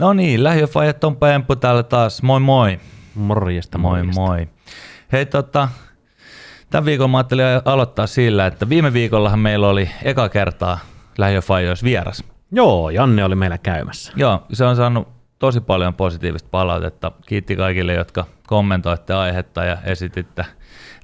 [0.00, 2.22] No niin, lähiöfajat on Pemppu täällä taas.
[2.22, 2.80] Moi moi.
[3.14, 4.20] Morjesta, Moi morjesta.
[4.20, 4.48] moi.
[5.12, 5.68] Hei tota,
[6.70, 10.78] tämän viikon mä ajattelin aloittaa sillä, että viime viikollahan meillä oli eka kertaa
[11.18, 12.24] lähiöfajoissa vieras.
[12.52, 14.12] Joo, Janne oli meillä käymässä.
[14.16, 15.08] Joo, se on saanut
[15.38, 17.12] tosi paljon positiivista palautetta.
[17.26, 20.44] Kiitti kaikille, jotka kommentoitte aihetta ja esititte,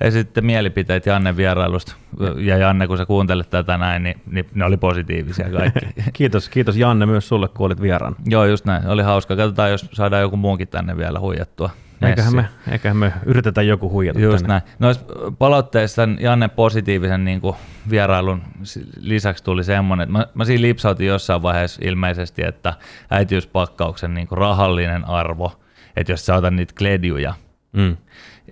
[0.00, 1.94] esititte mielipiteet Janne vierailusta.
[2.36, 5.86] Ja Janne, kun sä kuuntelet tätä näin, niin, niin ne oli positiivisia kaikki.
[6.12, 8.16] Kiitos, kiitos Janne myös sulle, kun olit vieraan.
[8.26, 8.86] Joo, just näin.
[8.86, 9.36] Oli hauska.
[9.36, 11.70] Katsotaan, jos saadaan joku muunkin tänne vielä huijattua.
[12.02, 14.48] Eiköhän me, eiköhän me yritetä joku huijata Just tänne.
[14.48, 14.62] näin.
[14.78, 15.04] Noissa
[15.38, 17.56] palautteissa Janne positiivisen niin kuin
[17.90, 18.42] vierailun
[19.00, 22.74] lisäksi tuli semmoinen, että mä, mä siinä lipsautin jossain vaiheessa ilmeisesti, että
[23.10, 25.52] äitiyspakkauksen niin kuin rahallinen arvo,
[25.96, 27.34] että jos sä otat niitä kledjuja,
[27.72, 27.96] Mm.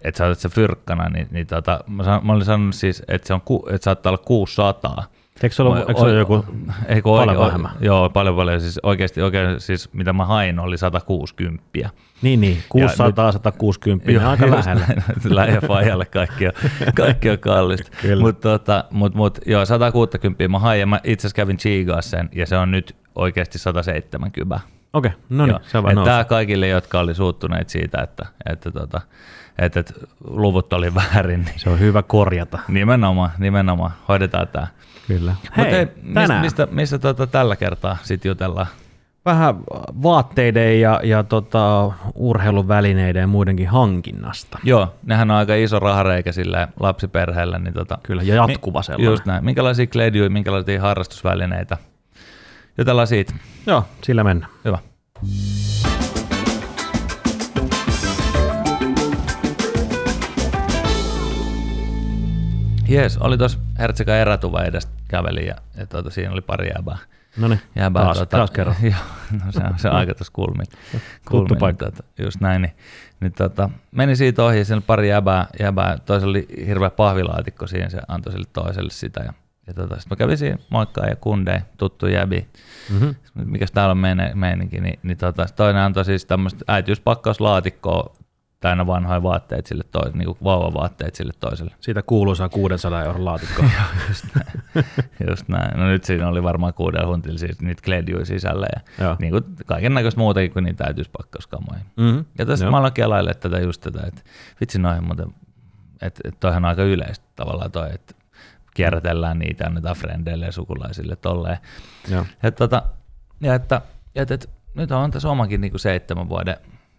[0.05, 3.27] Että sä otat se fyrkkana, niin, niin tota, mä, san, mä olin sanonut siis, että
[3.27, 5.05] se on, ku, että saattaa olla 600.
[5.43, 6.45] Eikö se ole, eikö se ole joku
[6.87, 7.71] ei, kun paljon oike- vähemmän?
[7.81, 8.61] Joo, paljon paljon.
[8.61, 11.63] Siis oikeasti, oikein, siis mitä mä hain oli 160.
[12.23, 14.87] Niin, niin, 600, 160, Joo, aika just lähellä.
[14.89, 15.37] näin.
[15.37, 16.53] Lähiöfajalle kaikki on,
[16.97, 17.91] kaikki on kallista.
[18.21, 22.29] Mutta tota, mut, mut, joo, 160 mä hain ja mä itse asiassa kävin Chigaa sen
[22.33, 24.61] ja se on nyt oikeasti 170.
[24.93, 26.05] Okei, no niin, se on.
[26.05, 29.01] Tää kaikille, jotka oli suuttuneet siitä, että, että, tota,
[29.59, 32.59] että, että luvut oli väärin, niin Se on hyvä korjata.
[32.69, 34.67] nimenomaan, nimenomaan hoidetaan tämä.
[35.09, 35.35] Kyllä.
[35.57, 38.67] Hei, Hei, Mut hei, mistä, mistä, mistä tota, tällä kertaa sitten jutellaan?
[39.25, 39.55] vähän
[40.03, 44.59] vaatteiden ja, ja tota, urheiluvälineiden ja muidenkin hankinnasta.
[44.65, 47.59] Joo, nehän on aika iso rahareikä sillä lapsiperheellä.
[47.59, 49.11] Niin tota, Kyllä, ja jatkuva Mi- sellainen.
[49.11, 49.45] Just näin.
[49.45, 51.77] Minkälaisia kledjuja, minkälaisia harrastusvälineitä?
[52.79, 53.35] Jutellaan siitä.
[53.67, 54.53] Joo, sillä mennään.
[54.65, 54.79] Hyvä.
[62.95, 66.99] Jees, oli tuossa Hertsekan erätuva edestä käveli ja, ja tuota, siinä oli pari jäbää.
[67.37, 67.61] No niin,
[67.93, 68.77] taas, taas kerran.
[68.83, 68.95] Joo,
[69.45, 70.67] no se on, se aika tuossa kulmin.
[71.31, 71.85] Tuttu paikka.
[71.85, 72.63] Tota, just näin.
[72.63, 72.73] Niin,
[73.21, 75.99] niin tota, meni siitä ohi ja siinä oli pari jäbää, jäbää.
[75.99, 79.21] Toisella oli hirveä pahvilaatikko siinä, se antoi sille toiselle sitä.
[79.21, 79.33] Ja,
[79.67, 82.49] ja tota, sitten mä kävin siinä moikkaa ja kundei, tuttu jäbi.
[82.91, 83.15] Mm-hmm.
[83.35, 88.24] Mikäs täällä on meine, meininki, niin, niin tota, sit toinen antoi siis tämmöistä äitiyspakkaus-laatikkoa
[88.65, 91.75] täynnä vanhoja vaatteet sille toiselle, niin vauvavaatteet sille toiselle.
[91.81, 93.63] Siitä kuuluisaa 600 euron laatikko.
[94.09, 94.87] Just näin.
[95.29, 95.79] Just näin.
[95.79, 99.17] No nyt siinä oli varmaan kuudella huntilla siis niitä kledjuja sisällä ja Joo.
[99.19, 101.81] niin kuin kaiken näköistä muutakin kuin niitä täytyspakkaskamoja.
[101.97, 102.25] Mm-hmm.
[102.39, 104.23] Ja tässä mä aloin kelaille tätä just tätä, että
[104.61, 105.27] vitsi noihin muuten,
[106.03, 108.15] että, että toihan on aika yleistä tavallaan toi, että
[108.75, 111.59] kierrätellään niitä, annetaan frendeille ja sukulaisille tolleen.
[112.11, 112.27] Joo.
[112.43, 112.83] Ja, tota,
[113.41, 113.81] ja että,
[114.15, 116.57] ja että, että nyt on tässä omakin niin kuin seitsemän vuoden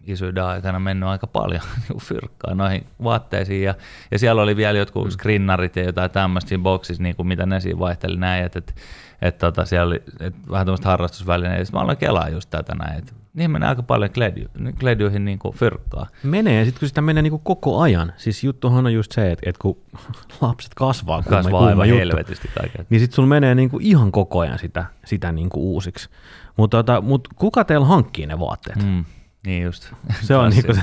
[0.08, 3.62] isyyden aikana mennyt aika paljon niin fyrkkaa noihin vaatteisiin.
[3.62, 3.74] Ja,
[4.10, 5.10] ja siellä oli vielä jotkut mm.
[5.10, 8.44] skrinnarit ja jotain tämmöistä siinä boksissa, niin kuin mitä ne siinä vaihteli näin.
[8.44, 8.72] Että, että,
[9.22, 11.72] että tota, siellä oli että vähän tämmöistä harrastusvälineitä.
[11.72, 12.98] Mä aloin kelaa just tätä näin.
[12.98, 14.48] Että niin menee aika paljon kledju,
[14.80, 16.06] kledjuihin niin kuin fyrkkaa.
[16.22, 18.12] Menee, ja sitten kun sitä menee niinku koko ajan.
[18.16, 19.78] Siis juttuhan on just se, että, että kun
[20.40, 22.86] lapset kasvaa, Kasvaa kumma aivan juttu, helvetisti kaiken.
[22.90, 26.08] niin sitten sulla menee niinku ihan koko ajan sitä, sitä niinku uusiksi.
[26.56, 28.82] Mutta tota, mut kuka teillä hankkii ne vaatteet?
[28.82, 29.04] Mm,
[29.46, 29.92] niin just.
[30.22, 30.80] Se on niinku se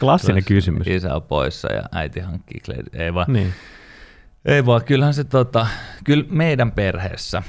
[0.00, 0.44] Klassinen.
[0.44, 0.86] kysymys.
[0.86, 3.04] Isä on poissa ja äiti hankkii kledjuja.
[3.04, 3.54] Ei vaan, Niin.
[4.44, 5.66] Ei vaan, kyllähän se tota,
[6.04, 7.42] kyllä meidän perheessä,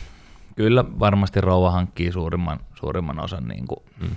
[0.55, 4.15] kyllä varmasti rouva hankkii suurimman, suurimman osan niin kuin, mm.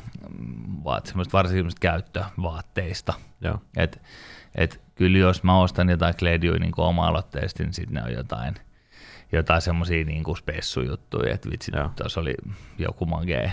[0.84, 3.14] vaat, semmoista, varsinkin käyttövaatteista.
[3.40, 3.58] Joo.
[3.76, 4.02] Et,
[4.54, 8.54] et, kyllä jos mä ostan jotain kledjuja niin oma-aloitteisesti, niin sitten ne on jotain,
[9.32, 11.90] jotain semmoisia niin spessujuttuja, että vitsi, Joo.
[11.96, 12.34] tuossa oli
[12.78, 13.52] joku magee,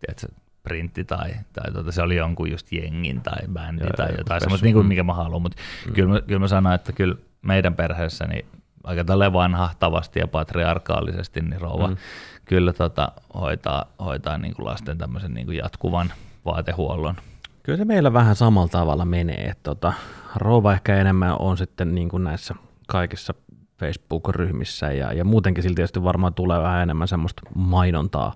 [0.00, 4.40] tiedätkö, printti tai, tai tota, se oli jonkun just jengin tai bändi Joo, tai jotain
[4.40, 5.92] semmoista, niin kuin, mikä mä haluan, mutta mm.
[5.92, 8.46] kyllä, mä, kyllä mä sanon, että kyllä meidän perheessä niin
[8.84, 11.92] aika tälle vanhahtavasti ja patriarkaalisesti, niin rouva Mm.
[11.92, 11.98] mm.
[12.44, 16.12] kyllä tota, hoitaa, hoitaa niin kuin lasten tämmöisen niin kuin jatkuvan
[16.44, 17.14] vaatehuollon.
[17.62, 19.44] Kyllä se meillä vähän samalla tavalla menee.
[19.44, 19.92] Että tota,
[20.36, 22.54] rouva ehkä enemmän on sitten niin kuin näissä
[22.86, 23.34] kaikissa
[23.78, 28.32] Facebook-ryhmissä ja, ja muutenkin silti tietysti varmaan tulee vähän enemmän semmoista mainontaa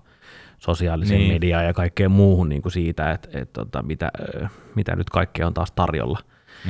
[0.57, 1.33] sosiaaliseen niin.
[1.33, 4.11] Mediaan ja kaikkeen muuhun niin kuin siitä, että et, tota, mitä,
[4.75, 6.19] mitä nyt kaikkea on taas tarjolla.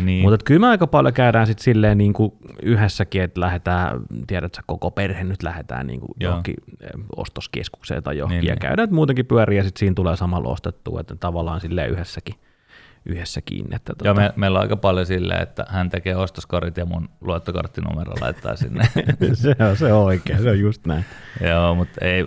[0.01, 0.21] Niin.
[0.21, 2.31] Mutta kyllä me aika paljon käydään sitten silleen niin kuin
[2.63, 6.55] yhdessäkin, että lähdetään, tiedätkö, koko perhe nyt lähdetään niin kuin johonkin
[7.15, 8.59] ostoskeskukseen tai johonkin Niin, ja niin.
[8.59, 12.35] käydään muutenkin pyöriä ja sitten siinä tulee samalla ostettua, että tavallaan silleen yhdessäkin,
[13.09, 13.75] yhdessäkin.
[13.75, 17.09] Että Joo, tota, me, meillä on aika paljon silleen, että hän tekee ostoskorit ja mun
[17.21, 18.83] luottokorttinumero laittaa sinne.
[19.33, 21.05] se, on, se on oikein, se on just näin.
[21.49, 22.23] Joo, mutta ei,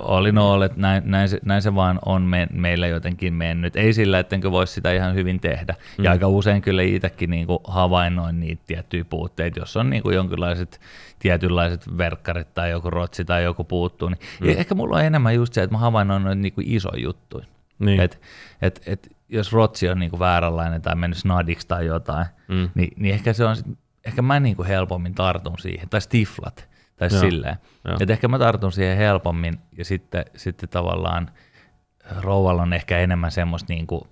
[0.00, 3.76] oli no että näin, näin, se, näin se vaan on me, meillä jotenkin mennyt.
[3.76, 5.74] Ei sillä, ettenkö voisi sitä ihan hyvin tehdä.
[5.98, 6.04] Mm.
[6.04, 10.80] Ja aika usein kyllä itsekin niinku havainnoin niitä tiettyjä puutteita, jos on niinku jonkinlaiset
[11.18, 14.08] tietynlaiset verkkarit tai joku rotsi tai joku puuttuu.
[14.08, 14.48] Niin mm.
[14.48, 17.46] Ehkä mulla on enemmän just se, että mä havainnoin noita niinku isoja juttuja.
[17.78, 18.00] Niin.
[18.00, 18.20] Et,
[18.62, 22.68] et, et, jos rotsi on niinku vääränlainen tai mennyt snadiksi tai jotain, Mm.
[22.74, 23.56] niin, niin ehkä se on,
[24.06, 27.56] ehkä mä niinku helpommin tartun siihen, tai stiflat, tai Joo, silleen.
[27.84, 27.96] joo.
[28.00, 31.30] Et ehkä mä tartun siihen helpommin, ja sitten, sitten tavallaan
[32.20, 34.06] rouvalla on ehkä enemmän semmoista niinku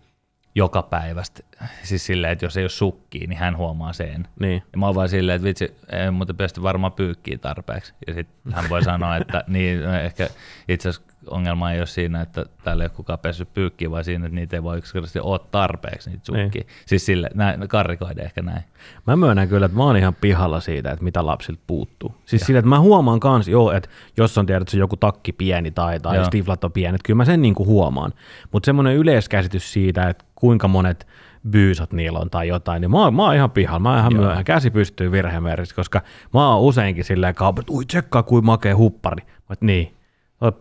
[0.58, 1.42] joka päivästä,
[1.82, 4.28] siis silleen, että jos ei ole sukkii, niin hän huomaa sen.
[4.40, 4.62] Niin.
[4.72, 7.94] Ja mä oon vaan silleen, että vitsi, ei muuten pesty varmaan pyykkiä tarpeeksi.
[8.06, 10.28] Ja sitten hän voi sanoa, että niin, ehkä
[10.68, 14.26] itse asiassa ongelma ei ole siinä, että täällä ei ole kukaan pessyt pyykkiä, vaan siinä,
[14.26, 16.48] että niitä ei voi yksinkertaisesti ole tarpeeksi, niitä sukkia.
[16.54, 16.66] Niin.
[16.86, 18.62] Siis sille, näin, karrikoiden ehkä näin.
[19.06, 22.14] Mä myönnän kyllä, että mä oon ihan pihalla siitä, että mitä lapsilta puuttuu.
[22.24, 25.32] Siis sillä, että mä huomaan kans, joo, että jos on tiedät, että se joku takki
[25.32, 28.12] pieni tai, tai stiflat on pienet, kyllä mä sen niinku huomaan.
[28.52, 31.06] Mutta semmoinen yleiskäsitys siitä, että kuinka monet
[31.50, 33.78] byysat niillä on tai jotain, niin mä oon, mä oon ihan pihalla.
[33.78, 34.22] Mä oon ihan Joo.
[34.22, 34.44] myöhään.
[34.44, 36.02] Käsi pystyy virhemerkissä, koska
[36.34, 39.22] mä oon useinkin silleen kaupassa, että ui tsekkaa kuin makea huppari.
[39.48, 39.94] Mä niin,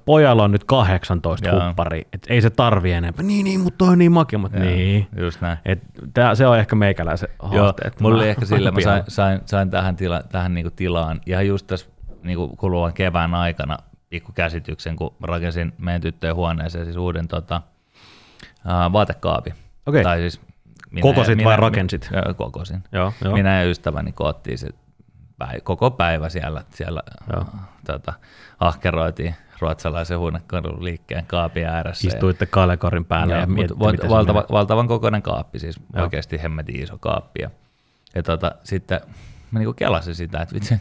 [0.05, 1.67] pojalla on nyt 18 Joo.
[1.67, 3.25] huppari, että ei se tarvi enempää.
[3.25, 5.07] Niin, niin, mutta toi on niin makea, mutta Joo, niin.
[5.17, 5.57] Just näin.
[5.65, 5.79] Et
[6.13, 7.57] tää, se on ehkä meikäläisen haaste.
[7.57, 10.71] Joo, että mulla mä- oli ehkä sillä, mä sain, sain, sain tähän, tila, tähän niinku
[10.75, 11.87] tilaan ihan just tässä
[12.23, 13.77] niinku kuluvan kevään aikana
[14.09, 17.61] pikku käsityksen, kun rakensin meidän tyttöjen huoneeseen siis uuden tota,
[18.65, 19.53] ää, vaatekaapi.
[19.87, 20.03] Okei.
[20.03, 20.41] Tai siis
[20.91, 22.09] minä, Kokosit vai rakensit?
[22.13, 22.83] Joo, kokosin.
[22.91, 23.33] Joo, joo.
[23.33, 24.69] Minä ja ystäväni koottiin se
[25.37, 27.01] päi, koko päivä siellä, siellä
[27.33, 27.45] Joo.
[27.85, 28.13] tota,
[28.59, 32.07] ahkeroitiin ruotsalaisen huonekadun liikkeen kaapin ääressä.
[32.07, 36.03] ja- Istuitte Kalekorin päälle ja, Joo, mietitte, mut valtava, valtavan kokoinen kaappi, siis Joo.
[36.03, 37.41] Oikeasti hemmetin iso kaappi.
[37.41, 37.49] Ja,
[38.15, 39.01] ja tota, sitten
[39.51, 40.75] mä niinku kelasin sitä, että vitsi,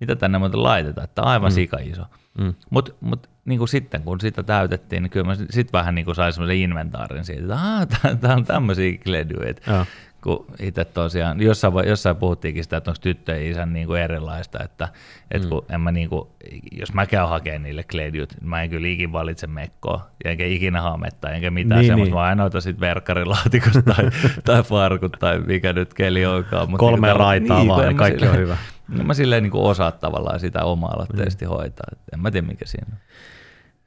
[0.00, 1.54] mitä tänne muuten laitetaan, että aivan mm.
[1.54, 2.02] sika iso.
[2.38, 2.54] Mm.
[2.70, 6.56] Mutta mut, niinku sitten kun sitä täytettiin, niin kyllä mä sitten vähän niinku sain semmoisen
[6.56, 9.70] inventaarin siitä, että tää on tämmöisiä kledyitä.
[9.70, 9.86] Joo.
[10.22, 14.88] Kun itse tosiaan, jossain, jossain puhuttiinkin sitä, että onko tyttö ja isän niinku erilaista, että
[15.30, 16.32] et kun en mä niinku,
[16.72, 20.80] jos mä käyn hakemaan niille kledyt, mä en kyllä ikin valitse mekkoa, ja enkä ikinä
[20.80, 22.14] hametta, enkä mitään Niin, niin, semmoista, niin.
[22.14, 24.04] vaan aina otan sit verkkarilaatikosta tai,
[24.44, 26.70] tai farkut tai mikä nyt keli onkaan.
[26.70, 28.56] Mut Kolme täällä- raitaa vaan, kun en niin mä kaikki on hyvä.
[28.98, 31.48] No mä silleen niin osaa tavallaan sitä oma-aloitteisesti mm.
[31.48, 31.86] hoitaa.
[31.92, 32.98] Et en mä tiedä mikä siinä on.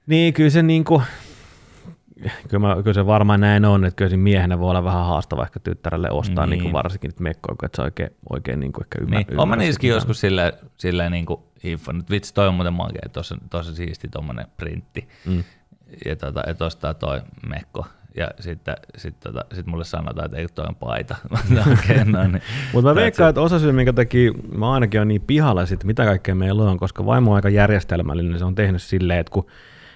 [0.08, 1.02] Niin, kyllä se niinku,
[2.50, 5.60] kyllä, mä, kyllä se varmaan näin on, että kyllä miehenä voi olla vähän haastava ehkä
[5.60, 6.52] tyttärelle ostaa niin.
[6.52, 6.64] Niin.
[6.64, 9.90] Niin varsinkin nyt mekkoa, kun et sä oikein, oikein niinku ehkä ymmär, Niin, ymmärrä niissäkin
[9.90, 14.48] joskus silleen, silleen niin kuin hiffannut, vitsi toi on muuten makea, tosi, tosi siisti tommonen
[14.58, 15.08] printti.
[15.26, 15.44] Mm.
[16.06, 17.86] Ja tota, et ostaa toi mekko.
[18.16, 21.16] Ja sitten sit, tota, sit mulle sanotaan, että ei toi on paita.
[21.74, 22.42] Okei, no niin.
[22.74, 26.06] Mutta mä veikkaan, että osa syy, minkä takia mä ainakin on niin pihalla siitä, mitä
[26.06, 29.48] kaikkea meillä on, koska vaimo on aika järjestelmällinen, niin se on tehnyt silleen, että kun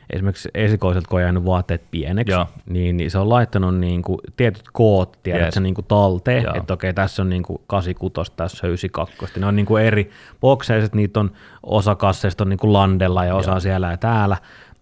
[0.09, 2.45] esimerkiksi esikoiselta, kun on jäänyt vaatteet pieneksi, Joo.
[2.69, 5.55] niin, niin se on laittanut niin kuin tietyt koot, tiedät Yes.
[5.55, 5.63] yes.
[5.63, 6.53] niin kuin talteen, Joo.
[6.55, 9.39] että okei, tässä on niin kuin 86, tässä on 92.
[9.39, 10.09] Ne on niin kuin eri
[10.41, 11.31] bokseiset, niitä on
[11.63, 13.59] osa kasseista on niin kuin landella ja osa Joo.
[13.59, 14.37] siellä ja täällä,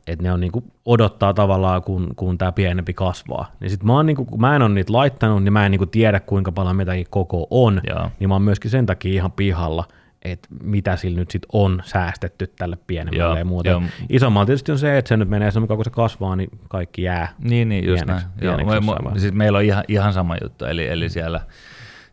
[0.08, 3.52] että ne on niin kuin odottaa tavallaan, kun, kun tämä pienempi kasvaa.
[3.60, 5.72] Niin sit mä, oon niin kuin, kun mä en ole niitä laittanut, niin mä en
[5.72, 8.10] niin kuin tiedä, kuinka paljon mitäkin koko on, Joo.
[8.20, 9.84] niin mä oon myöskin sen takia ihan pihalla,
[10.32, 13.70] että mitä sillä nyt sitten on säästetty tälle pienemmälle Joo, ja muuta.
[13.70, 13.82] joo.
[14.10, 17.02] Isommalla tietysti on se, että se nyt menee sen mukaan, kun se kasvaa, niin kaikki
[17.04, 17.34] jää.
[17.40, 18.22] Niin, niin just pieneksi- näin.
[18.42, 19.20] Joo, pieneksi me, jossain me, vaiheessa.
[19.22, 21.42] siis meillä on ihan, ihan sama juttu, eli, eli siellä,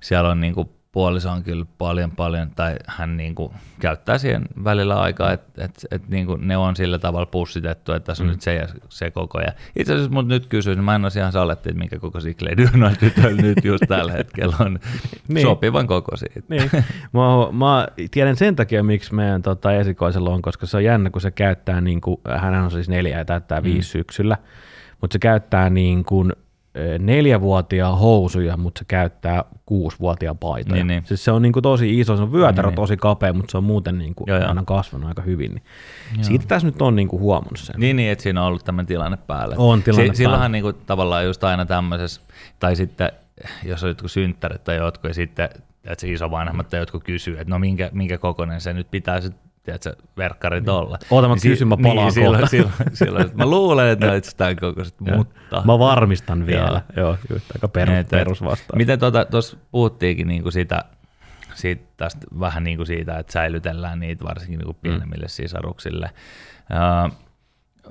[0.00, 5.32] siellä on niinku puoliso on kyllä paljon paljon, tai hän niinku käyttää siihen välillä aikaa,
[5.32, 8.30] että et, et niinku ne on sillä tavalla pussitettu, että tässä on Mm.
[8.32, 9.40] nyt se ja se koko.
[9.40, 12.70] Ja itse asiassa mut nyt kysyin, mä en olisi ihan saletti, että minkä kokoisia kledyjä
[12.74, 14.78] noilla tytöillä nyt just tällä hetkellä on
[15.28, 15.42] Niin.
[15.46, 16.42] sopivan kokoisia.
[16.48, 16.70] Niin.
[17.12, 17.20] mä,
[17.52, 21.30] mä tiedän sen takia, miksi meidän tota, esikoisella on, koska se on jännä, kun se
[21.30, 23.64] käyttää, niin kuin, hän on siis neljä ja täyttää Mm.
[23.64, 24.36] viisi syksyllä,
[25.00, 26.32] mutta se käyttää niin kuin,
[26.98, 30.74] neljävuotiaan housuja, mutta se käyttää kuusivuotiaan paitoja.
[30.74, 31.02] Niin, niin.
[31.06, 32.76] Siis se on niin kuin tosi iso, se on vyötärö Niin, niin.
[32.82, 34.48] tosi kapea, mutta se on muuten niin kuin, Joo, joo.
[34.48, 35.62] hän on kasvanut aika hyvin.
[36.16, 36.24] Niin.
[36.24, 37.74] Siitä tässä nyt on niin kuin huomannut sen.
[37.80, 39.54] Niin, niin, että siinä on ollut tämmöinen tilanne päällä.
[39.58, 42.20] On tilanne si- Silloinhan niinku tavallaan just aina tämmöisessä,
[42.58, 43.12] tai sitten
[43.64, 45.48] jos on jotkut synttärit tai jotkut, ja sitten
[45.84, 49.30] että se isovanhemmat tai jotkut kysyy, että no minkä, minkä kokoinen se nyt pitää se
[49.62, 50.98] tiedätkö, verkkarit olla.
[51.10, 54.18] Oota, mä Niin kysyn, mä palaan niin, silloin, silloin, silloin, mä luulen, että ne on
[54.18, 55.62] itse tämän kokoiset, mutta...
[55.64, 56.82] Mä varmistan vielä.
[56.96, 58.76] Joo, joo just aika perus, Et- et- perusvastaus.
[58.76, 60.84] Miten tuossa tuota, puhuttiinkin niinku sitä,
[61.54, 65.28] siitä, tästä, vähän niin kuin siitä, että säilytellään niitä varsinkin niinku pienemmille mm.
[65.28, 66.10] sisaruksille.
[66.70, 67.12] Uh,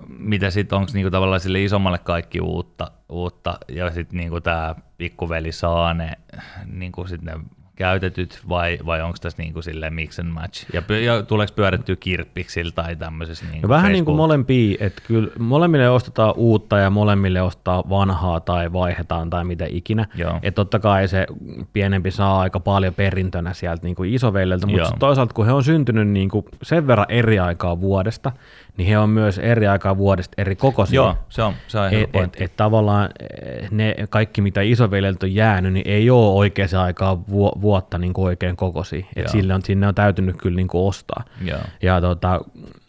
[0.08, 5.52] mitä sitten, onko niinku tavallaan sille isommalle kaikki uutta, uutta ja sitten niinku tämä pikkuveli
[5.52, 6.12] saa ne,
[6.66, 7.34] niinku sit ne
[7.82, 10.66] käytetyt vai, vai onko tässä niinku sille mix and match?
[10.74, 14.78] Ja, py- ja tuleeko pyörittyä kirppiksillä tai tämmöisessä niinku No vähän niin kuin Facebook- molempia,
[14.80, 20.06] että kyllä molemmille ostetaan uutta ja molemmille ostaa vanhaa tai vaihdetaan tai mitä ikinä.
[20.44, 21.28] Että totta kai se
[21.74, 26.08] pienempi saa aika paljon perintönä sieltä niin kuin isoveljeltä, mutta toisaalta kun he on syntynyt
[26.08, 28.32] niin kuin sen verran eri aikaa vuodesta,
[28.78, 30.96] niin he on myös eri aikaa vuodesta eri kokoisia.
[30.96, 32.44] Joo, se on, se on Et, pointti.
[32.44, 37.28] et, et tavallaan eh, ne kaikki, mitä isoveljeltä on jäänyt, niin ei ole oikeaan aikaan
[37.28, 39.06] vu- vuotta niin kuin oikein kokoisia.
[39.16, 41.24] Et sille on, sinne on täytynyt kyllä niin kuin ostaa.
[41.42, 41.60] Joo.
[41.82, 42.42] Ja tota,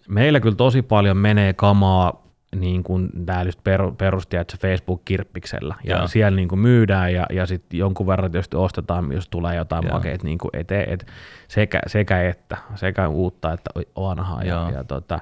[0.08, 2.22] meillä kyllä tosi paljon menee kamaa
[2.56, 3.60] niin kuin täällä just
[3.98, 5.74] perusti, että se Facebook-kirppiksellä.
[5.84, 6.06] Ja Joo.
[6.06, 9.94] siellä niin kuin myydään ja, ja sitten jonkun verran tietysti ostetaan, jos tulee jotain Joo.
[9.94, 10.92] makeita niin kuin eteen.
[10.92, 11.06] Et
[11.48, 14.44] sekä, sekä että, sekä uutta että vanhaa.
[14.44, 15.18] Ja, ja tota,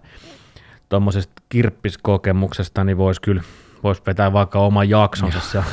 [0.91, 3.43] tuommoisesta kirppiskokemuksesta niin voisi kyllä
[3.83, 5.41] vois vetää vaikka oman jaksonsa.
[5.41, 5.65] Se on,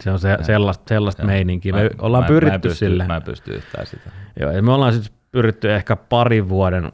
[0.00, 1.72] se on se, sellaista, sellaista meininkiä.
[1.72, 3.06] Me ollaan mä, pyritty mä en pysty, sille.
[3.06, 4.10] Mä en pysty yhtään sitä.
[4.40, 6.92] Joo, ja me ollaan sitten pyritty ehkä parin vuoden,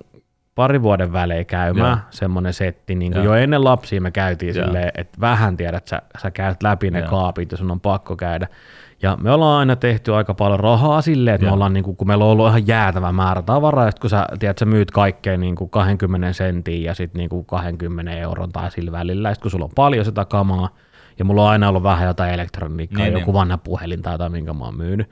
[0.55, 2.07] parin vuoden välein käymään Joo.
[2.11, 4.65] semmoinen setti, niin kuin jo ennen lapsia me käytiin Joo.
[4.65, 7.09] silleen, että vähän tiedät, sä, sä käyt läpi ne Joo.
[7.09, 8.49] kaapit ja sun on pakko käydä.
[9.05, 12.07] Ja me ollaan aina tehty aika paljon rahaa silleen, että me ollaan, niin kuin, kun
[12.07, 15.37] meillä on ollut ihan jäätävä määrä tavaraa, ja sit kun sä, tiedät, sä myyt kaikkea
[15.37, 19.43] niin kuin 20 sentin ja sitten niin kuin 20 euron tai sillä välillä, ja sit
[19.43, 20.69] kun sulla on paljon sitä kamaa,
[21.19, 23.35] ja mulla on aina ollut vähän jotain elektroniikkaa, Niin, joku niin.
[23.35, 25.11] vanha puhelin tai jotain, minkä mä oon myynyt.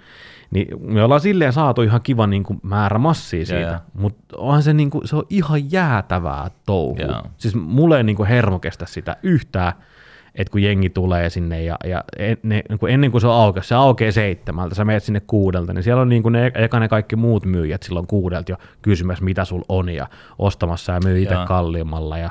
[0.50, 4.72] Niin me ollaan silleen saatu ihan kiva niin kuin määrä massia siitä, mutta onhan se,
[4.72, 7.06] niin kuin, se on ihan jäätävää touhua.
[7.06, 7.22] Joo.
[7.36, 9.72] Siis mulle ei niin kuin hermo kestä sitä yhtään,
[10.34, 12.04] että kun jengi tulee sinne ja, ja
[12.42, 15.72] ne, niin kuin ennen kuin se on auki, se aukeaa seitsemältä, sä menet sinne kuudelta,
[15.72, 19.24] niin siellä on niin kuin ne, eka ne kaikki muut myyjät silloin kuudelta jo kysymässä,
[19.24, 20.06] mitä sul on ja
[20.38, 22.30] ostamassa ja myy itse kalliimmalla ja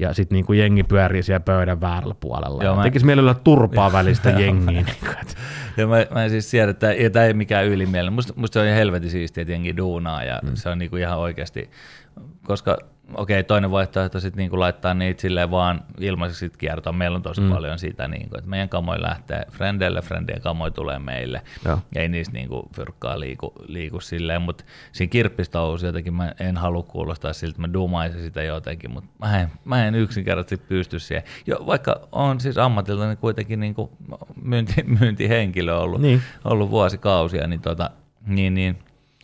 [0.00, 2.64] ja sitten niinku jengi pyörii siellä pöydän väärällä puolella.
[2.64, 4.82] Joo, mä- Tekisi mielellä turpaa välistä jengiä.
[4.82, 5.34] Niin kuin, että,
[5.76, 8.12] Ja mä, mä en siis tiedä, että tämä ei mikään ylimielinen.
[8.12, 10.50] Musta, musta se on ihan helvetin siistiä, että jengi duunaa ja mm.
[10.54, 11.70] se on niinku ihan oikeasti,
[12.46, 12.78] koska
[13.14, 16.96] okei, toinen vaihtoehto sitten niinku laittaa niitä silleen vaan ilmaiseksi kiertoon.
[16.96, 17.52] Meillä on tosi mm.
[17.52, 21.42] paljon sitä, niinku, että meidän kamoja lähtee frendeille, frendien kamoja tulee meille.
[21.64, 21.78] Joo.
[21.96, 27.32] Ei niistä niinku fyrkkaa liiku, liiku silleen, mutta siinä kirppistouhussa jotenkin mä en halua kuulostaa
[27.32, 31.22] siltä, että mä dumaisin sitä jotenkin, mutta mä en, mä en yksinkertaisesti pysty siihen.
[31.46, 33.90] Jo, vaikka on siis ammatiltani kuitenkin niinku
[34.42, 36.22] myynti, myyntihenkilö ollut, Niin.
[36.44, 37.90] ollut vuosikausia, niin, tota,
[38.26, 38.78] niin, niin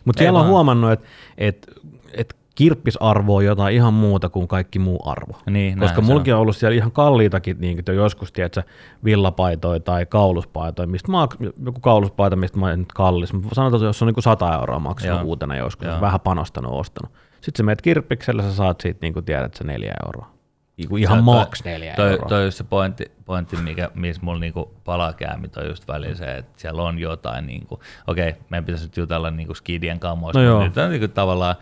[0.05, 1.66] Mutta siellä on huomannut, että et,
[2.12, 5.32] et kirppisarvo on jotain ihan muuta kuin kaikki muu arvo.
[5.50, 8.62] Niin, Koska se mullakin on ollut siellä ihan kalliitakin niin jo joskus, tiedätkö,
[9.04, 11.28] villapaitoja tai kauluspaitoja, mistä mä,
[11.64, 14.78] joku kauluspaita, mistä mä en nyt kallis, mutta sanotaan, että jos on niin 100 euroa
[14.78, 15.26] maksanut Joo.
[15.28, 16.00] uutena joskus, Joo.
[16.00, 17.12] vähän panostanut ostanut.
[17.40, 20.36] Sitten sä menet kirppiksellä, sä saat siitä, niin kuin tiedät, sä neljä euroa.
[20.76, 22.28] Niinku ihan Se- maks neljä toi, euroa.
[22.28, 26.36] toi just se pointti, pointti mikä, missä mulla niinku palaa käämit on just välillä se,
[26.36, 30.76] että siellä on jotain, niinku, okei, meidän pitäisi nyt jutella niinku skidien kamoista, No nyt
[30.76, 31.54] on niinku tavallaan,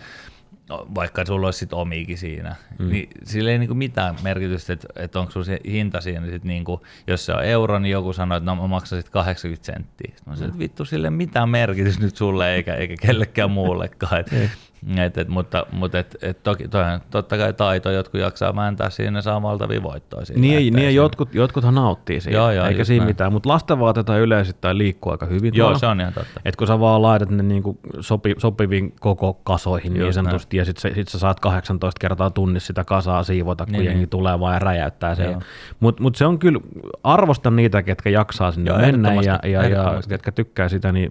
[0.69, 2.89] no, vaikka sulla olisi sit omiikin siinä, mm.
[2.89, 6.45] niin sillä ei niinku mitään merkitystä, että, että onko sulla se hinta siinä, niin sit
[6.45, 10.13] niinku, jos se on euro, niin joku sanoo, että no mä maksan sit 80 senttiä.
[10.17, 14.21] Sitten mä sanoin, että vittu, sille ei mitään merkitystä nyt sulle eikä, eikä kellekään muullekaan.
[14.21, 14.51] Et,
[14.99, 19.23] et, et, mutta mutta et, et toki, toihan, totta kai taito, jotkut jaksaa vääntää siinä
[19.23, 20.25] saa valtavia voittoja.
[20.27, 23.11] siinä, Niin, niin ei siinä- jotkut, jotkuthan nauttii siitä, Joo, joo, eikä siinä näin.
[23.11, 25.79] mitään, mutta lastenvaateita yleisesti tai liikkuu aika hyvin Joo, tuolla.
[25.79, 26.41] se on ihan totta.
[26.45, 30.65] Et kun sä vaan laitat ne niinku sopi, sopiviin koko kasoihin niin Just sanotusti, ja
[30.65, 34.09] sit, sä- sit sä saat 18 kertaa tunnissa sitä kasaa siivota, kun Niin, jengi niin.
[34.09, 35.37] tulee vaan ja räjäyttää sen.
[35.81, 36.61] Mutta mut se on kyllä,
[37.05, 41.11] arvostan niitä, ketkä jaksaa sinne Joo, mennä, ja, ja, ja ketkä tykkää sitä, niin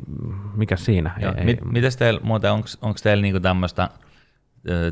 [0.55, 1.11] mikä siinä?
[1.21, 1.33] Joo.
[1.37, 3.39] Ei, Mit, ei, mites teillä muuten, onko teillä niinku
[3.71, 3.89] tämmöistä,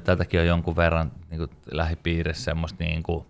[0.04, 3.26] tätäkin on jonkun verran niinku lähipiirissä semmoista niinku,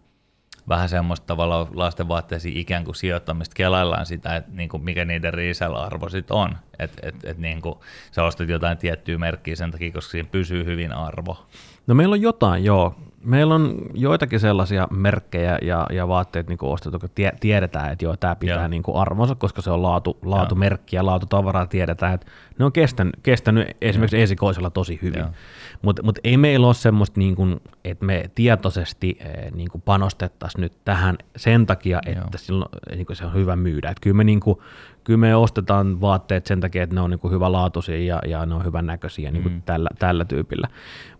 [0.69, 6.37] vähän semmoista tavallaan lastenvaatteisiin ikään kuin sijoittamista, kelaillaan sitä, että niinku, mikä niiden resell-arvo sitten
[6.37, 6.57] on.
[6.79, 10.93] Että et, et niinku, sä ostat jotain tiettyä merkkiä sen takia, koska siinä pysyy hyvin
[10.93, 11.45] arvo.
[11.87, 12.95] No meillä on jotain, joo.
[13.23, 18.17] Meillä on joitakin sellaisia merkkejä ja, ja vaatteet niin ostettu, kun tie, tiedetään, että joo,
[18.17, 18.67] tämä pitää Joo.
[18.67, 22.27] niin arvonsa, koska se on laatu, laatumerkki ja laatutavaraa tiedetään, että
[22.59, 25.19] ne on kestänyt, kestänyt esimerkiksi esikoisella tosi hyvin.
[25.19, 25.29] Joo.
[25.81, 30.61] Mutta mut ei meillä ole semmoista, niin kuin, että me tietoisesti eh, niin kuin panostettaisiin
[30.61, 32.29] nyt tähän sen takia, että Joo.
[32.35, 33.89] silloin, niin kuin se on hyvä myydä.
[33.89, 34.57] Et kyllä, me, niin kuin,
[35.03, 38.55] kyllä me ostetaan vaatteet sen takia, että ne on niin kuin hyvälaatuisia ja, ja ne
[38.55, 39.61] on hyvän näköisiä niin kuin Mm.
[39.61, 40.67] tällä, tällä tyypillä.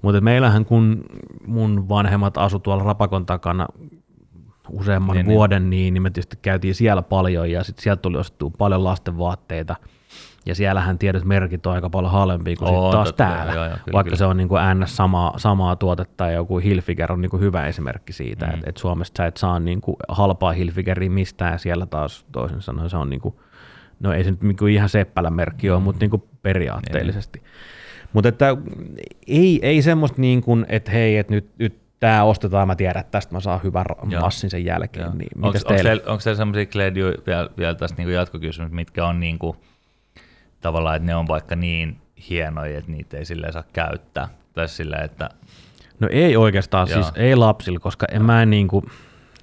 [0.01, 1.03] Mutta meillähän kun
[1.47, 3.67] mun vanhemmat asu tuolla Rapakon takana
[4.69, 8.17] useamman Niin, niin, vuoden, niin, niin me tietysti käytiin siellä paljon ja sitten sieltä tuli
[8.17, 9.75] ostettua paljon lasten vaatteita.
[10.45, 13.53] Ja siellähän tietyt merkit on aika paljon halvempia kuin Oo, sit taas totta täällä.
[13.53, 14.17] joo, joo, kyllä, Vaikka kyllä.
[14.17, 14.95] se on niin kuin ns.
[14.97, 18.53] Samaa, samaa tuotetta ja joku Hilfiger on niin kuin hyvä esimerkki siitä, mm.
[18.53, 22.61] että et Suomesta sä et saa niin kuin halpaa Hilfigeria mistään ja siellä taas toisin
[22.61, 23.35] sanoen se on niin kuin,
[24.01, 27.41] no ei se nyt niin kuin ihan seppälän merkki ole, mutta niin kuin periaatteellisesti.
[28.13, 28.57] Mutta että
[29.27, 33.11] ei, ei semmoista niin kuin, että hei, että nyt, nyt tämä ostetaan, mä tiedän, että
[33.11, 34.21] tästä mä saan hyvän Joo.
[34.21, 35.05] massin sen jälkeen.
[35.05, 35.13] Joo.
[35.15, 35.83] Niin, Onko teillä?
[35.83, 39.55] teillä sellaisia kledjuja vielä, vielä tästä niinku jatkokysymys, mitkä on niinku,
[40.61, 41.97] tavallaan, että ne on vaikka niin
[42.29, 44.29] hienoja, että niitä ei silleen saa käyttää?
[44.53, 45.29] Tai silleen, että
[46.01, 47.03] No ei oikeastaan, Joo.
[47.03, 48.83] siis ei lapsilla, koska en mä en niinku,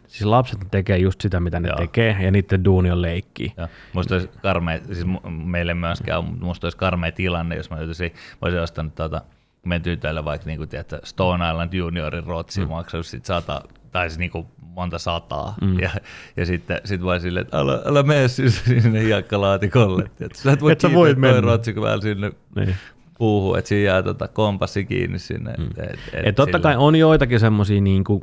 [0.08, 1.76] siis lapset tekee just sitä, mitä ne Joo.
[1.76, 3.52] tekee, ja niiden duuni on leikkiä.
[3.56, 5.06] Ja musta olisi karmea, siis
[5.44, 9.22] meille myöskään, mutta musta olisi karmea tilanne, jos mä joutuisin, mä olisin ostanut tota,
[9.66, 12.68] meidän tytöille vaikka niinku, tiedätkö, Stone Island Juniorin rotsi, mm.
[12.68, 15.80] maksaisi sit sata, tai siis niinku monta sataa, mm.
[15.80, 15.90] ja,
[16.36, 20.60] ja sitten sit vaan silleen, että älä, älä mene siis sinne hiekkalaatikolle, että sä et
[20.60, 21.40] voi Et sä toi mennä.
[21.40, 22.76] rotsi, kun vähän sinne Niin.
[23.18, 25.54] Puuhun, että siinä jää tota kompassi kiinni sinne.
[25.58, 25.66] Mm.
[25.78, 28.20] Et, et, Et totta sillä- kai on joitakin semmoisia niinku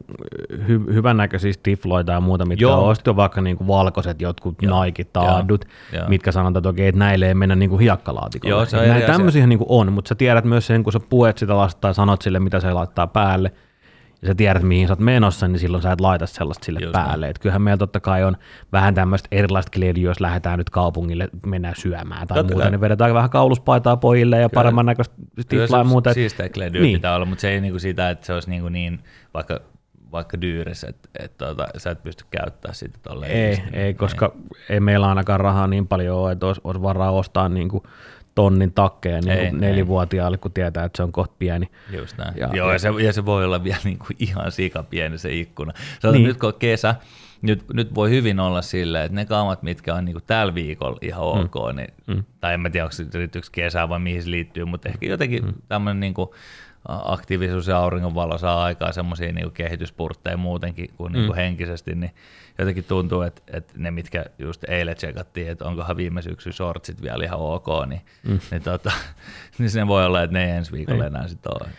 [0.52, 2.84] hy- hyvännäköisiä stifloita ja muuta, mitkä Joo.
[2.84, 6.10] on ostettu vaikka niinku valkoiset jotkut Nike taadut, Joo.
[6.10, 8.56] mitkä sanotaan, että okei, että näille ei mennä niinku hiekkalaatikolle.
[8.56, 9.08] Joo, se on asia.
[9.08, 12.22] tämmöisiä niinku on, mutta sä tiedät myös sen, kun sä puet sitä lasta tai sanot
[12.22, 13.52] sille, mitä se laittaa päälle,
[14.26, 16.92] ja sä tiedät, mihin sä oot menossa, niin silloin sä et laita sellaista sille Just
[16.92, 17.30] päälle.
[17.30, 18.38] Et kyllähän meillä totta kai on
[18.72, 22.72] vähän tämmöistä erilaista klediä, jos lähdetään nyt kaupungille, mennään syömään tai Totta muuta, kai.
[22.72, 26.14] niin vedetään vähän kauluspaitaa pojille ja paremman näköistä Kyllä stiflaa ja muuta.
[26.14, 26.84] Siistää kledyä Niin.
[26.84, 26.98] niin.
[26.98, 29.00] pitää olla, mutta se ei niinku sitä, että se olisi niinku niin,
[29.34, 29.60] vaikka,
[30.12, 33.32] vaikka dyyris, että et, tota, sä et pysty käyttämään sitä tolleen.
[33.32, 34.36] Ei, just, niin- ei, koska
[34.70, 37.84] ei meillä ainakaan rahaa niin paljon ole, että olisi, olisi varaa ostaa niin kuin
[38.36, 41.70] tonnin takkeja niin Ei, kuin nelivuotiaalle, kun tietää, että se on kohta pieni.
[41.98, 42.34] Just näin.
[42.38, 45.74] Ja- Joo, ja, se, ja se voi olla vielä niinku ihan sika pieni se ikkuna.
[46.00, 46.22] Se on Niin.
[46.24, 46.28] niin.
[46.28, 46.96] nyt kun on kesä,
[47.42, 51.24] nyt, nyt voi hyvin olla silleen, että ne kaamat, mitkä on niinku tällä viikolla ihan
[51.24, 51.76] ok, mm.
[51.76, 52.24] Niin, mm.
[52.40, 53.06] tai en mä tiedä, onko se
[53.52, 55.54] kesään vai mihin se liittyy, mutta ehkä jotenkin mm.
[55.68, 56.36] tämmöinen niinku
[56.88, 61.36] aktiivisuus ja auringonvalo saa aikaa semmoisia niinku kehityspurtteja muutenkin kuin niinku Mm.
[61.36, 62.12] henkisesti, niin
[62.58, 67.24] jotenkin tuntuu, että, että ne, mitkä just eilen tsekattiin, että onkohan viime syksyn shortsit vielä
[67.24, 68.40] ihan ok, niin, mm.
[68.52, 68.92] niin, tota,
[69.60, 71.08] niin se voi olla, että ne ei ensi viikolla Ei.
[71.08, 71.70] enää sitten ole.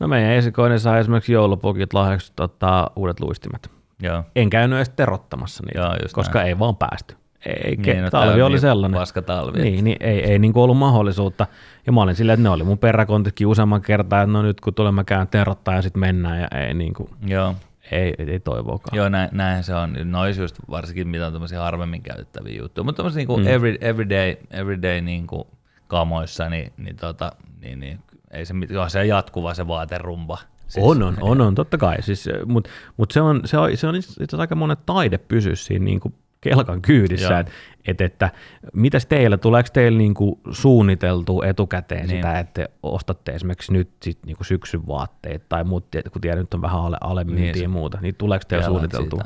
[0.00, 3.70] No meidän esikoinen sai esimerkiksi joulupukit lahjaksi tota, uudet luistimet.
[4.02, 4.24] Joo.
[4.36, 6.48] En käynyt edes terottamassa niitä, Joo, koska näin.
[6.48, 7.16] ei vaan päästy.
[7.46, 8.98] Ei, Niin, no talvi talvi oli sellainen.
[9.00, 11.46] paska talvi, Niin, niin ei, ei niin ollut mahdollisuutta.
[11.86, 14.74] Ja mä olin silleen, että ne oli mun peräkontitkin useamman kertaa, että no nyt kun
[14.74, 17.54] tulemme käyn terottaa ja sitten mennään ja ei, niin kuin, Joo.
[17.90, 18.96] ei, ei, ei toivoakaan.
[18.96, 19.96] Joo, näin, näin se on.
[20.04, 23.46] No olisi just varsinkin mitä on tämmöisiä harvemmin käytettäviä juttuja, mutta tämmöisiä niinku Mm.
[23.46, 25.46] every, everyday, everyday niinku
[25.86, 27.98] kamoissa, niin, niin, tota, niin, niin
[28.30, 28.54] ei se,
[28.88, 30.38] se on jatkuva se vaaterumba.
[30.68, 32.02] Siis, on, on, on, on, totta kai.
[32.02, 35.54] Siis, Mutta mut se, on, se, on, se on itse asiassa aika monen taide pysyä
[35.54, 36.14] siinä niin kuin
[36.48, 37.52] kelkan kyydissä, että
[37.86, 38.30] et, että
[38.72, 42.18] mitäs teillä, tuleeko teillä niin kuin suunniteltu etukäteen niin.
[42.18, 46.38] Sitä, että te ostatte esimerkiksi nyt sit niin kuin syksyn vaatteet tai muut, kun tiedän,
[46.38, 48.66] nyt on vähän ale, alemyyntiä Niin, ja muuta, niin tuleeko teillä
[48.98, 49.24] siitä.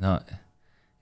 [0.00, 0.20] No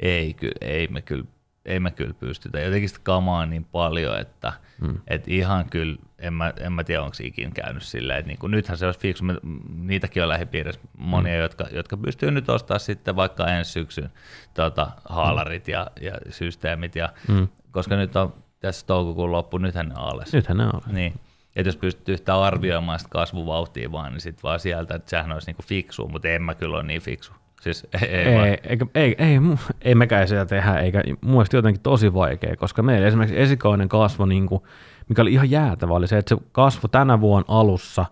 [0.00, 1.24] ei, ky, ei me kyllä
[1.64, 2.61] ei me kyllä pystytä.
[2.61, 4.99] Jotenkin sitä kamaa niin paljon, että mm.
[5.09, 8.46] et ihan kyllä, en mä, en mä tiedä, onko se ikinä käynyt silleen, että niinku,
[8.46, 9.35] nythän se olisi fiksu, me,
[9.77, 11.42] niitäkin on lähipiirissä monia, mm.
[11.42, 14.11] jotka, jotka pystyy nyt ostaa sitten vaikka ensi syksyn
[14.55, 17.49] tota, haalarit ja, ja systeemit, ja, Mm.
[17.70, 20.33] koska nyt on tässä toukokuun loppu, nythän ne on alas.
[20.33, 20.81] Nythän ne on.
[20.87, 21.14] Niin.
[21.57, 25.46] Et jos pystyy yhtään arvioimaan sitä kasvuvauhtia vaan, niin sitten vaan sieltä, että sehän olisi
[25.46, 27.33] niinku fiksu, mutta en mä kyllä ole niin fiksu.
[27.61, 29.38] Siis ei, ei, Ei, vaan- ei, eikä, ei, ei,
[29.83, 34.27] ei mekään sitä tehdä, eikä mun mielestä jotenkin tosi vaikea, koska meillä esimerkiksi esikoinen kasvo,
[34.27, 34.62] niin kuin,
[35.09, 38.05] mikä oli ihan jäätävä, oli se, että se kasvo tänä vuonna alussa,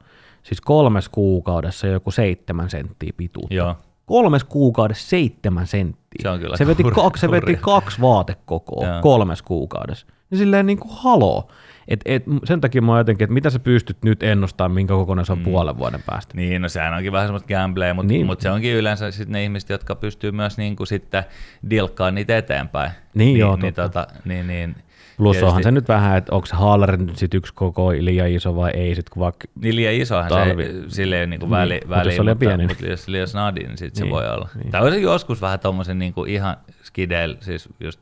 [0.43, 3.55] siis kolmes kuukaudessa joku seitsemän senttiä pituutta.
[3.55, 3.77] Joo.
[4.07, 6.23] Kolmes kuukaudessa seitsemän senttiä.
[6.23, 9.03] Se on kyllä se veti, hurja- kaksi, se veti kaksi vaatekokoa Joo.
[9.03, 10.07] kolmes kuukaudessa.
[10.31, 11.49] Niin silleen niin kuin haloo.
[11.89, 15.33] Et, et, sen takia mä jotenkin, että mitä sä pystyt nyt ennustamaan, minkä kokoinen se
[15.33, 15.45] on mm.
[15.45, 16.35] puolen vuoden päästä.
[16.37, 18.19] Niin, no sehän onkin vähän semmoista gambleja, mutta, Niin.
[18.19, 18.27] niin.
[18.27, 21.25] mutta se onkin yleensä sitten ne ihmiset, jotka pystyy myös niin kuin sitten
[21.71, 22.91] dilkkaan niitä eteenpäin.
[23.15, 24.75] Niin, joo, niin, tota, niin, niin
[25.17, 28.57] Plus tietysti- onhan se nyt vähän, että onko haalari nyt sit yksi koko liian iso
[28.57, 30.65] vai ei, sit kun vaikka Niin liian isohan Talvi.
[30.65, 33.61] se silleen niin kuin Niin, väli, mutta väli jos mutta, pieni, mutta jos liian snadi,
[33.61, 34.49] niin sitten Niin, se voi olla.
[34.55, 34.63] niin.
[34.63, 34.73] Niin.
[34.73, 38.01] Tai olisi joskus vähän tommosen niin kuin ihan skideillä, siis just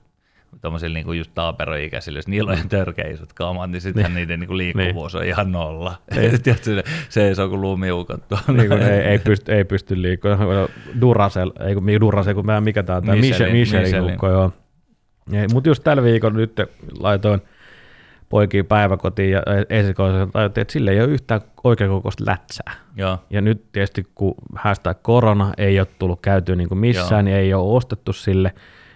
[0.61, 4.17] tommosilla niin kuin just taaperoikäisillä, jos niillä on ihan törkeä isot kamat, niin sittenhän Niin.
[4.21, 5.95] niiden niin kuin liikkuvuus on ihan nolla.
[6.15, 8.25] Tiedätkö, se, se ei ole kuin lumiukot
[8.57, 10.69] niin kun ei, ei, pysty, ei pysty liikkumaan.
[11.01, 14.53] Duracell, ei kun Duracell, kun mä mikä tää on, tää Michelin, Michelin, Michelin joo.
[15.53, 16.53] Mutta just tällä viikolla nyt
[16.99, 17.41] laitoin
[18.29, 22.73] poikia päiväkotiin ja esikoisen tajuttiin, että sillä ei ole yhtään oikeakokoista lätsää.
[22.97, 27.23] Joo, Ja nyt tietysti kun hashtag korona ei ole tullut käytyä niin kuin missään, Joo.
[27.23, 28.53] niin ei ole ostettu sille,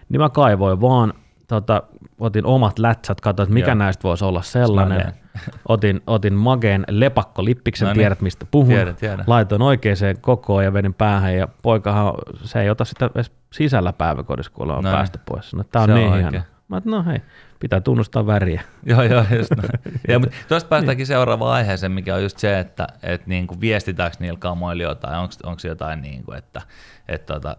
[0.09, 1.14] niin mä kaivoin vaan,
[1.51, 1.83] tota,
[2.19, 3.75] otin omat lätsät, katsoin, että mikä Joo.
[3.75, 5.13] näistä voisi olla sellainen.
[5.69, 7.99] Otin, otin Mageen lepakkolippiksen, No niin.
[7.99, 8.69] tiedät mistä puhun.
[8.75, 9.25] Tiedän, tiedän.
[9.27, 12.13] Laitoin oikeaan kokoon ja vedin päähän ja poikahan,
[12.45, 14.97] se ei ota sitä edes sisällä päiväkodissa, kun ollaan No niin.
[14.97, 15.55] päästä pois.
[15.55, 16.31] No, tää on Se on niin oikein.
[16.31, 16.45] hieno.
[16.69, 17.21] Mä että no hei,
[17.61, 18.63] pitää tunnustaa väriä.
[18.87, 19.71] Joo, joo, just näin.
[20.09, 24.17] ja, mutta tuosta päästäänkin seuraavaan aiheeseen, mikä on just se, että et niin kuin viestitäänkö
[24.21, 26.63] niillä kamoilla jotain, onko jotain, niin kuin, että
[27.09, 27.57] et tota,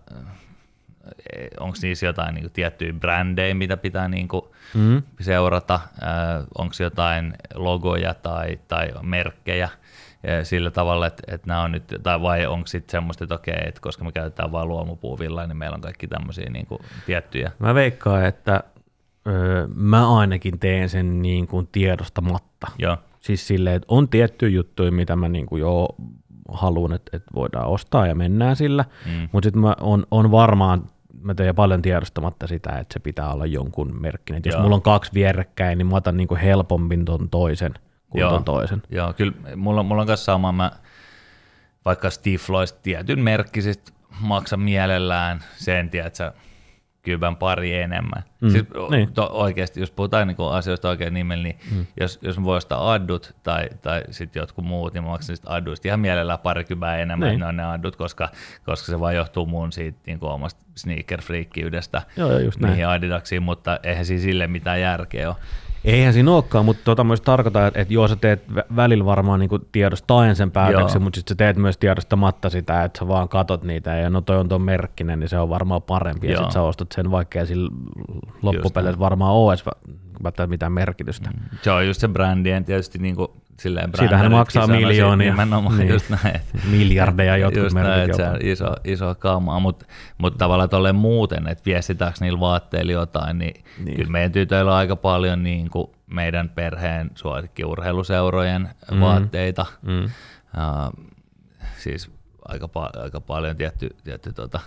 [1.59, 4.41] onko niissä jotain niin kuin tiettyjä brändejä, mitä pitää niin kuin
[4.73, 5.01] Mm.
[5.19, 5.79] seurata,
[6.57, 9.69] onko jotain logoja tai, tai merkkejä,
[10.23, 13.61] ja sillä tavalla, että, että nämä on nyt, tai vai onko sitten semmoista, että okei,
[13.65, 17.51] että koska me käytetään vain luomupuuvilla, niin meillä on kaikki tämmöisiä niin kuin tiettyjä.
[17.59, 18.63] Mä veikkaan, että
[19.27, 22.67] öö, mä ainakin teen sen niin kuin tiedostamatta.
[22.77, 22.97] Joo.
[23.19, 25.87] Siis silleen, että on tiettyjä juttuja, mitä mä niin kuin jo
[26.53, 29.29] haluan, että, että voidaan ostaa ja mennään sillä, Mm.
[29.31, 30.83] mutta sitten mä on, on varmaan,
[31.21, 34.37] mä teen paljon tiedostamatta sitä, että se pitää olla jonkun merkkinen.
[34.39, 37.73] Et Jos mulla on kaksi vierekkäin, niin mä otan niin kuin helpommin ton toisen
[38.09, 38.29] kuin Joo.
[38.31, 38.81] ton toisen.
[38.89, 40.71] Joo, kyllä mulla, mulla on kanssa sama, mä
[41.85, 46.31] vaikka Stifloista tietyn merkkisistä maksan mielellään sen, tiedätkö,
[47.03, 48.23] kybän pari enemmän.
[48.41, 49.13] Mm, siis niin.
[49.13, 51.85] to, oikeasti, jos puhutaan niin asioista oikein nimellä, niin mm.
[51.99, 55.53] jos, jos mä voin ostaa addut tai, tai sitten jotkut muut, niin mä maksan niistä
[55.53, 57.31] adduista ihan mielellään pari kybää enemmän, Niin.
[57.31, 57.39] niin.
[57.39, 58.29] ne on ne addut, koska,
[58.65, 62.71] koska se vaan johtuu mun siitä niin omasta sneaker-friikkiydestä Joo, joo, just näin.
[62.71, 65.37] niihin adidaksiin, mutta eihän siinä sille mitään järkeä ole.
[65.85, 69.39] Eihän siinä olekaan, mutta tota myös tarkoittaa, että, että joo, sä teet vä- välillä varmaan
[69.39, 71.03] niin tiedostaen sen päätöksen, Joo.
[71.03, 74.37] mutta sitten sä teet myös tiedostamatta sitä, että sä vaan katot niitä ja no toi
[74.37, 76.37] on tuon merkkinen, niin se on varmaan parempi ja Joo.
[76.41, 77.71] sitten sä ostat sen, vaikka ei sillä
[78.41, 81.29] loppupeleissä varmaan ole edes mitään merkitystä.
[81.29, 81.57] Mm.
[81.61, 83.27] Se on just se brändien tietysti niin kuin,
[83.61, 85.35] silleen Siitähän maksaa miljoonia.
[85.77, 85.89] Niin.
[85.89, 86.41] just näin.
[86.71, 89.85] Miljardeja jotkut just näin, että se on iso, iso kamaa, mutta
[90.17, 93.95] mut tavallaan tolleen muuten, että viestitäänkö niillä vaatteilla jotain, niin, Niin.
[93.97, 98.99] kyllä meidän tytöillä on aika paljon niin kuin meidän perheen suosikkiurheiluseurojen mm.
[98.99, 99.65] vaatteita.
[99.81, 100.03] Mm.
[100.03, 101.05] Uh,
[101.77, 102.11] siis
[102.47, 104.59] aika, pa- aika paljon tietty, tietty tota,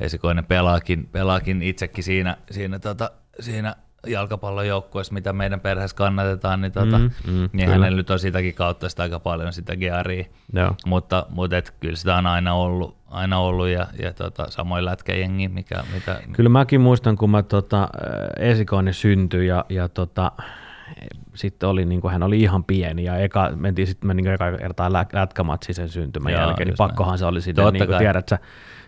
[0.00, 6.98] esikoinen pelaakin, pelaakin itsekin siinä, siinä, tota, siinä jalkapallojoukkueessa, mitä meidän perheessä kannatetaan, niin, tota,
[6.98, 7.66] Mm, mm, niin kyllä.
[7.70, 10.24] hänellä nyt on sitäkin kautta sitä aika paljon sitä gearia.
[10.52, 10.74] Joo.
[10.86, 15.48] Mutta, mutta et, kyllä sitä on aina ollut, aina ollut ja, ja tota, samoin lätkäjengi,
[15.48, 17.88] mikä, mitä, Kyllä mäkin muistan, kun mä tota,
[18.38, 20.32] esikoinen syntyi ja, ja tota,
[21.34, 24.92] sitten oli, niin kuin, hän oli ihan pieni ja eka, mentiin sitten niin eka kertaa
[24.92, 28.38] lä- lätkämatsi sen syntymän Joo, jälkeen, niin pakkohan se oli Totta niin kuin tiedät sä,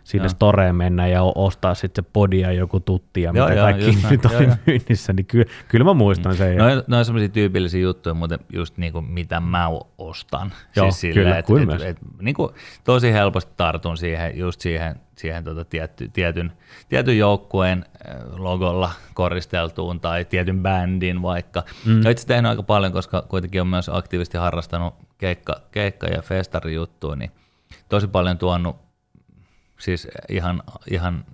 [0.04, 0.28] sinne Joo.
[0.28, 3.98] storeen mennä ja ostaa sitten se podi ja joku tutti ja Joo, mitä joo, kaikki
[4.10, 4.54] nyt oli Joo, joo.
[4.66, 6.56] myynnissä, niin kyllä, kyllä mä muistan sen.
[6.56, 10.52] ja- Noin, noin semmoisia tyypillisiä juttuja, muuten just niin kuin mitä mä ostan.
[10.76, 12.50] Joo, siis kyllä, et, kuin et, niin kuin
[12.84, 16.52] tosi helposti tartun siihen, just siihen, siihen tota tietty, tietyn,
[16.88, 21.62] tietyn joukkueen äh, logolla koristeltuun tai tietyn bändin vaikka.
[21.86, 21.92] Mm.
[22.00, 27.16] Olen itse tehnyt aika paljon, koska kuitenkin on myös aktiivisesti harrastanut keikka, keikka- ja festarijuttua,
[27.16, 27.30] niin
[27.88, 28.76] tosi paljon tuonut
[29.82, 31.24] siis ihan, ihan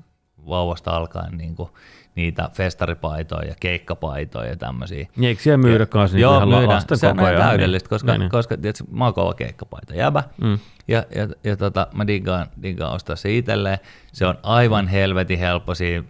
[0.48, 1.70] vauvasta alkaen niin kuin
[2.14, 5.06] niitä festaripaitoja ja keikkapaitoja ja tämmöisiä.
[5.16, 6.82] Niin eikö siellä myydä kanssa niin Joo, myydään.
[6.94, 8.30] se on täydellistä, koska, Niin, niin.
[8.30, 10.58] koska tiedätkö, mä oon kova keikkapaita jäbä, Mm.
[10.88, 13.78] ja, ja, ja tota, mä diggaan, diggaan ostaa se itselleen.
[14.12, 16.04] Se on aivan helvetin helppo siinä.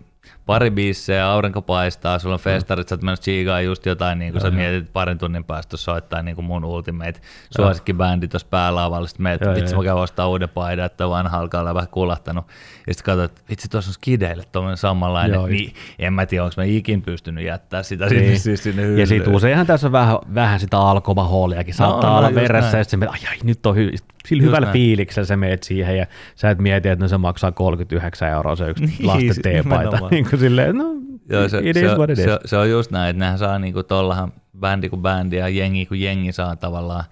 [0.49, 4.41] Pari biissejä, aurinko paistaa, sulla on festarit, sä oot mennyt chiigaan just jotain, niin kun
[4.41, 7.21] sä mietit parin tunnin päästä soittaa niin kuin mun ultimate
[7.57, 11.75] suosikkibändi tuossa päälavalla, sitten meet, vitsi mä käyn ostaa uuden paidan, että vanha alkaa olla
[11.75, 12.45] vähän kulahtanut.
[12.87, 16.45] Ja sitten katsot, että vitsi tuossa on skideille tuommoinen samanlainen, Joo, niin en mä tiedä,
[16.45, 18.21] onko mä ikin pystynyt jättää sitä Niin.
[18.23, 19.07] sinne, siis sinne Ja hyllyyn.
[19.07, 21.75] sitten useinhan tässä on vähän, vähän sitä alkohooliakin.
[21.75, 22.79] Saattaa no, olla veressä näin.
[22.81, 24.73] ja sitten ai, ai, nyt on hy- sillä hyvällä näin.
[24.73, 28.69] fiiliksellä sä meet siihen ja sä et mieti, että no se maksaa 39 euroa se
[28.71, 29.99] yksi Niin, lasten se- teepaita.
[30.11, 30.85] niin kuin silleen, no
[31.31, 32.25] Joo, se, it se, is what it is.
[32.25, 35.87] se, se, on just näin, että nehän saa niinku tollahan bändi kuin bändi ja jengi
[35.87, 37.05] kuin jengi saa tavallaan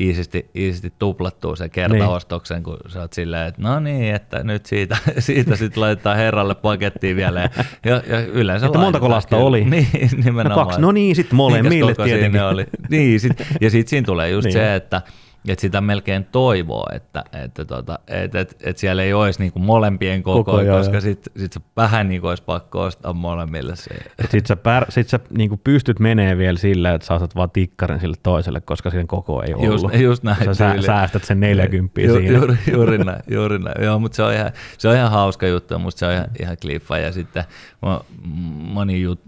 [0.00, 4.96] iisisti, iisisti tuplattua sen kertaostoksen, kun sä oot silleen, että no niin, että nyt siitä,
[5.18, 7.40] siitä sitten laitetaan herralle pakettiin vielä.
[7.40, 7.48] Ja,
[7.84, 9.44] ja, ja yleensä Että montako lasta kyllä.
[9.48, 9.64] oli?
[9.70, 10.66] Niin, No nimenomaan.
[10.66, 12.42] kaksi, no niin, sitten molemmille tietenkin.
[12.42, 12.66] oli.
[12.90, 14.54] Niin, sit, ja sitten siinä tulee just Niin.
[14.54, 14.64] niin.
[14.66, 15.02] se, että
[15.48, 20.22] että sitä melkein toivoo, että, että, tota, että, että, että siellä ei olisi niinku molempien
[20.22, 23.90] koko, Koko, joo, koska sitten sit se vähän niinku olisi pakko ostaa molemmille se.
[24.18, 27.50] Et sit sä, pär, sit sä niin pystyt menee vielä sillä, että sä ostat vaan
[27.50, 30.00] tikkarin sille toiselle, koska sen koko ei Just, ollut.
[30.00, 30.54] just näin.
[30.54, 30.86] Sä tyyli.
[30.86, 32.38] säästät sen 40 Ju, siinä.
[32.38, 33.84] juuri, juuri näin, juuri näin.
[33.84, 36.56] Joo, mutta se on ihan, se on ihan hauska juttu, mutta se on ihan, ihan
[36.62, 36.98] kliffa.
[36.98, 37.44] Ja sitten
[37.86, 38.04] mo-
[38.72, 39.20] moni jut,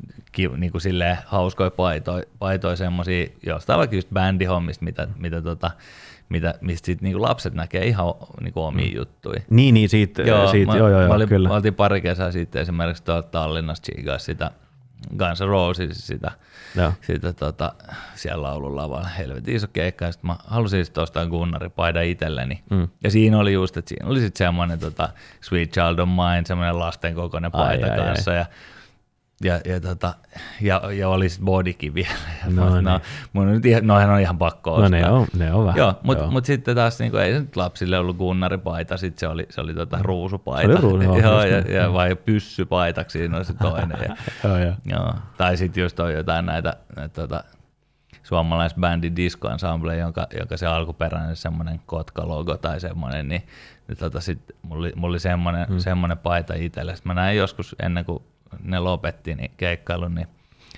[0.56, 5.70] niin kuin silleen hauskoja paitoja, paitoja semmoisia, jostain vaikka just bändihommista, mitä, mitä tota,
[6.28, 8.96] mitä, mistä sit niinku lapset näkee ihan niinku omia mm.
[8.96, 9.40] juttuja.
[9.50, 11.48] Niin, niin, siitä, joo, siitä, mä, joo, joo, mä olin, kyllä.
[11.48, 14.50] Mä oltiin pari kesää sitten esimerkiksi tuolla Tallinnassa chigaa sitä
[15.18, 16.30] Guns N' Roses, sitä,
[16.76, 16.92] Joo.
[17.00, 17.72] sitä tota,
[18.14, 19.08] siellä laulun lavalla.
[19.08, 22.62] Helvetin iso keikka, ja sit mä halusin sitten ostaa Gunnari-paidan itselleni.
[22.70, 22.88] Mm.
[23.04, 25.08] Ja siinä oli just, että siinä oli sitten semmoinen tota,
[25.40, 28.06] Sweet Child of Mine, semmoinen lasten kokoinen Ai, paita ai, ai.
[28.06, 28.32] kanssa.
[28.32, 28.46] Ja,
[29.44, 30.14] ja, ja, tota,
[30.60, 32.08] ja, ja oli sitten bodykin vielä.
[32.44, 32.84] Ja No niin.
[32.84, 33.00] no,
[33.32, 34.88] mun on nyt ihan, noihän on ihan pakko ostaa.
[34.88, 35.78] No ne on, ne on vähän.
[35.78, 39.46] Joo, mutta mut sitten taas niinku, ei se nyt lapsille ollut gunnaripaita, sitten se oli,
[39.50, 40.80] se oli tota ruusupaita.
[40.80, 41.74] Se oli ruusu, joo, ja, niin.
[41.74, 43.98] ja, vai pyssypaitaksi siinä on se toinen.
[44.08, 44.74] ja, Joo, joo.
[44.84, 45.14] joo.
[45.36, 47.44] Tai sitten just on jotain näitä, näitä tota,
[48.22, 53.42] suomalaisbändi Disco Ensemble, jonka, jonka se alkuperäinen semmoinen Kotka-logo tai semmoinen, niin,
[53.88, 55.78] niin tota sit mulla, oli, mulla oli semmoinen, mm.
[55.78, 56.94] semmoinen paita itsellä.
[56.94, 58.22] Sitten mä näin joskus ennen kuin
[58.62, 60.26] ne lopetti niin keikkailun, niin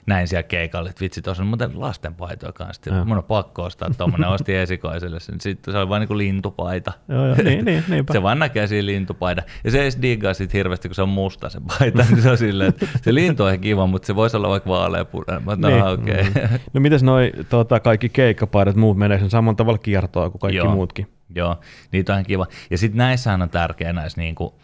[0.08, 2.94] näin siellä keikalla, että vitsi, tuossa on muuten lastenpaitoja kanssa.
[2.94, 3.04] Ja.
[3.04, 5.40] Mun on pakko ostaa tuommoinen, osti esikoiselle sen.
[5.40, 6.92] Sitten se oli vain niin lintupaita.
[7.08, 8.12] Joo, joo, niin, niin, niinpä.
[8.12, 9.42] se vaan näkee siinä lintupaita.
[9.64, 12.02] Ja se ei diggaa sit hirveästi, kun se on musta se paita.
[12.02, 15.44] niin se on silleen, että se lintu on kiva, mutta se voisi olla vaikka vaaleapunainen.
[15.44, 15.84] Mä no, niin.
[15.84, 16.28] okei.
[16.28, 16.46] Okay.
[16.46, 16.58] Mm.
[16.72, 20.74] No mites noi tota, kaikki keikkapaidat, muut menee sen samalla tavalla kiertoa kuin kaikki joo,
[20.74, 21.06] muutkin?
[21.34, 21.56] Joo,
[21.92, 22.46] niitä on kiva.
[22.70, 24.58] Ja sitten näissähän on tärkeää näissä niinku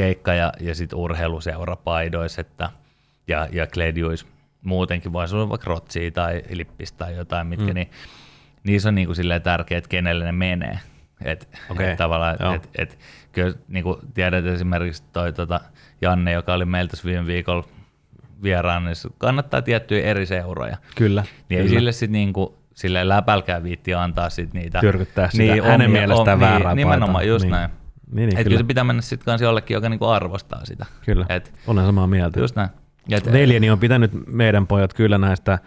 [0.00, 2.70] keikka- ja, ja sitten urheiluseurapaidoissa, että,
[3.28, 4.26] ja, ja kledjuissa
[4.64, 7.74] muutenkin, voisi olla vaikka rotsia tai lippistä tai jotain, mitkä, mm.
[7.74, 7.90] niin
[8.64, 10.78] niissä on niin silleen tärkeää, että kenelle ne menee.
[11.24, 11.86] Et, okay.
[11.86, 12.98] et tavallaan, et, et,
[13.32, 15.60] kyllä niin kuin tiedät esimerkiksi toi tota
[16.00, 17.64] Janne, joka oli meiltä viime viikolla
[18.42, 20.76] vieraan, niin kannattaa tiettyjä eri seuroja.
[20.94, 21.24] Kyllä.
[21.48, 21.78] Niin kyllä.
[21.78, 24.80] sille sitten niin kuin, sille läpälkää viitti antaa sit niitä.
[24.80, 27.52] Tyrkyttää sitä niin, hänen omia, mielestään om, väärää niin, Nimenomaan, just niin.
[27.52, 27.70] näin.
[28.12, 28.58] Niin, niin, kyllä.
[28.58, 30.86] se pitää mennä sitten kanssa jollekin, joka niinku arvostaa sitä.
[31.04, 32.40] Kyllä, Et, olen samaa mieltä.
[32.40, 32.68] Just näin.
[33.10, 35.58] Et, Veljeni on pitänyt meidän pojat kyllä näistä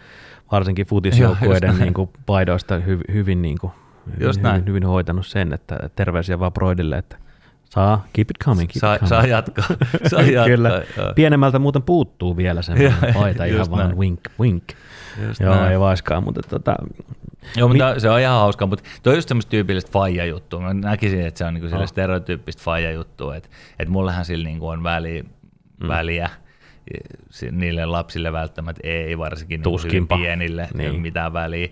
[0.52, 3.72] varsinkin futisjoukkueiden niin kuin, paidoista hy, hyvin, niin kuin,
[4.20, 7.16] just hyvin, hyvin, hyvin, hoitanut sen, että terveisiä vaan Broidille, että
[7.64, 9.08] saa, keep it coming, keep saa, it coming.
[9.08, 9.64] Saa jatkaa.
[10.10, 10.82] Saa jatkaa Kyllä.
[11.14, 14.64] Pienemmältä muuten puuttuu vielä sen paita, ihan vaan wink, wink.
[15.26, 15.72] Just Joo, näin.
[15.72, 16.76] ei vaiskaan, mutta tota,
[17.56, 20.60] Joo, mutta Mi- se on ihan hauska, mutta tuo on just semmoista tyypillistä faija-juttua.
[20.60, 21.86] Mä näkisin, että se on niinku oh.
[21.86, 25.88] stereotyyppistä faija-juttua, että et mullehan sillä niinku on väliä, mm.
[25.88, 26.30] väliä
[27.52, 30.92] niille lapsille välttämättä ei, varsinkin niin pienille, niin.
[30.92, 31.68] ei mitään väliä.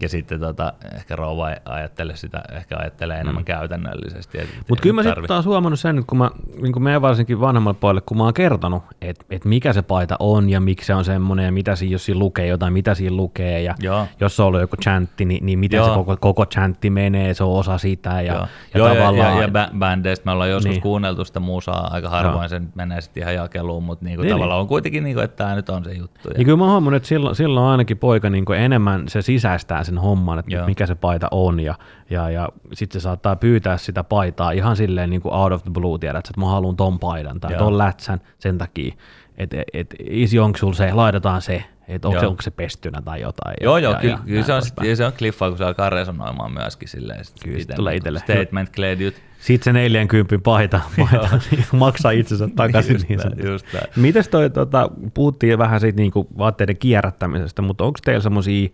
[0.00, 3.44] Ja sitten tota, ehkä rouva ajattelee sitä, ehkä ajattelee enemmän mm.
[3.44, 4.38] käytännöllisesti.
[4.68, 6.30] Mutta kyllä mä sitten taas huomannut sen, että kun mä,
[6.62, 10.16] niin kun meidän varsinkin vanhemmalle pojalle, kun mä oon kertonut, että et mikä se paita
[10.20, 13.16] on ja miksi se on semmoinen ja mitä siinä, jos siinä lukee jotain, mitä siinä
[13.16, 14.06] lukee ja Joo.
[14.20, 15.88] jos se on ollut joku chantti, niin, niin miten Joo.
[15.88, 18.46] se koko, koko chantti menee, se on osa sitä ja, Joo.
[18.74, 19.36] ja Joo, tavallaan...
[19.36, 20.82] Ja, ja, ja bändeistä me ollaan joskus niin.
[20.82, 22.48] kuunneltu sitä musaa, aika harvoin Joo.
[22.48, 24.62] se nyt menee sitten ihan jakeluun, mutta niinku niin, tavallaan niin.
[24.62, 26.28] on kuitenkin, niinku, että tämä nyt on se juttu.
[26.28, 29.98] Ja, ja kyllä mä huomannut, että silloin, silloin ainakin poika niinku enemmän se sisäistää sen
[29.98, 30.66] homman, että Joo.
[30.66, 31.74] mikä se paita on, ja,
[32.10, 35.70] ja, ja sitten se saattaa pyytää sitä paitaa ihan silleen niin kuin out of the
[35.70, 37.58] blue, tiedät, että mä haluan ton paidan tai Joo.
[37.58, 38.94] ton lätsän sen takia,
[39.36, 43.20] että et, isi onko sulla se, laitetaan se, että onko, se, onko se pestynä tai
[43.20, 43.56] jotain.
[43.60, 45.90] Joo, ja, joo, ja, kyllä, kyllä se, on, sit, se on kliffaa, kun se alkaa
[45.90, 47.24] resonoimaan myöskin silleen.
[47.44, 48.18] Kyllä se tulee itselle.
[48.18, 49.14] Statement kledjut.
[49.40, 51.40] Sitten se 40 paita, paita
[51.76, 52.94] maksaa itsensä takaisin.
[52.94, 53.86] just niin näin, just näin.
[53.96, 58.68] Mites toi, tota, puhuttiin vähän siitä niinku vaatteiden kierrättämisestä, mutta onko teillä semmoisia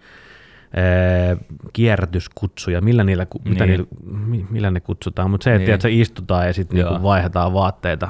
[1.73, 3.89] kierrätyskutsuja, millä, niillä, mitä niin.
[4.31, 5.75] niillä, millä ne kutsutaan, mutta se, että, niin.
[5.75, 8.09] että istutaan ja sitten niinku vaihdetaan vaatteita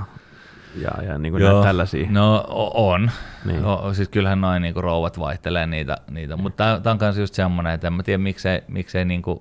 [0.77, 1.63] ja, ja niin kuin Joo.
[1.63, 2.07] tällaisia.
[2.11, 2.45] No
[2.75, 3.11] on.
[3.45, 3.65] Niin.
[3.65, 6.37] O, siis kyllähän noin niin rouvat vaihtelee niitä, niitä.
[6.37, 9.41] mutta tämä on myös just semmoinen, että en mä tiedä miksei, miksei, niin kuin,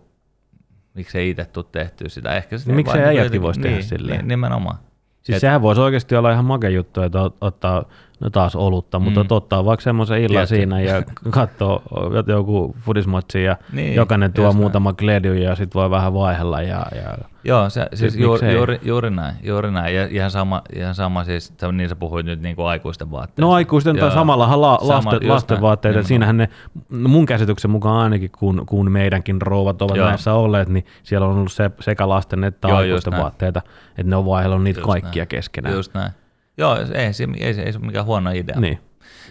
[0.94, 2.36] miksei itse tule tehtyä sitä.
[2.36, 4.18] Ehkä niin miksei äijätkin voisi tehdä niin, silleen.
[4.18, 4.78] Niin, nimenomaan.
[5.22, 7.86] Siis Et, sehän voisi oikeasti olla ihan makea juttu, että ottaa
[8.20, 9.28] no taas olutta, mutta mm.
[9.30, 10.56] ottaa vaikka semmoisen illan Tietty.
[10.56, 11.84] siinä ja katsoo
[12.28, 16.62] joku fudismatsi ja niin, jokainen tuo muutama kledju ja sitten voi vähän vaihella.
[16.62, 19.96] Ja, ja Joo, se, siis juuri, juuri, juuri, näin, juuri näin.
[19.96, 23.42] Ja ihan sama, ihan sama siis, niin sä puhuit nyt niin kuin aikuisten vaatteista.
[23.42, 26.50] No aikuisten tai samallahan la, lasten, sama, lasten vaatteet, että siinähän ne,
[26.90, 30.08] mun käsityksen mukaan ainakin kun, kun meidänkin rouvat ovat Joo.
[30.08, 33.62] näissä olleet, niin siellä on ollut se, sekä lasten että Joo, aikuisten vaatteita,
[33.98, 35.28] että ne on vaihdellut niitä just kaikkia näin.
[35.28, 35.76] keskenään.
[35.76, 36.12] Just näin.
[36.60, 38.60] Joo, ei, ei, ei, ei se ole mikään huono idea.
[38.60, 38.80] Niin.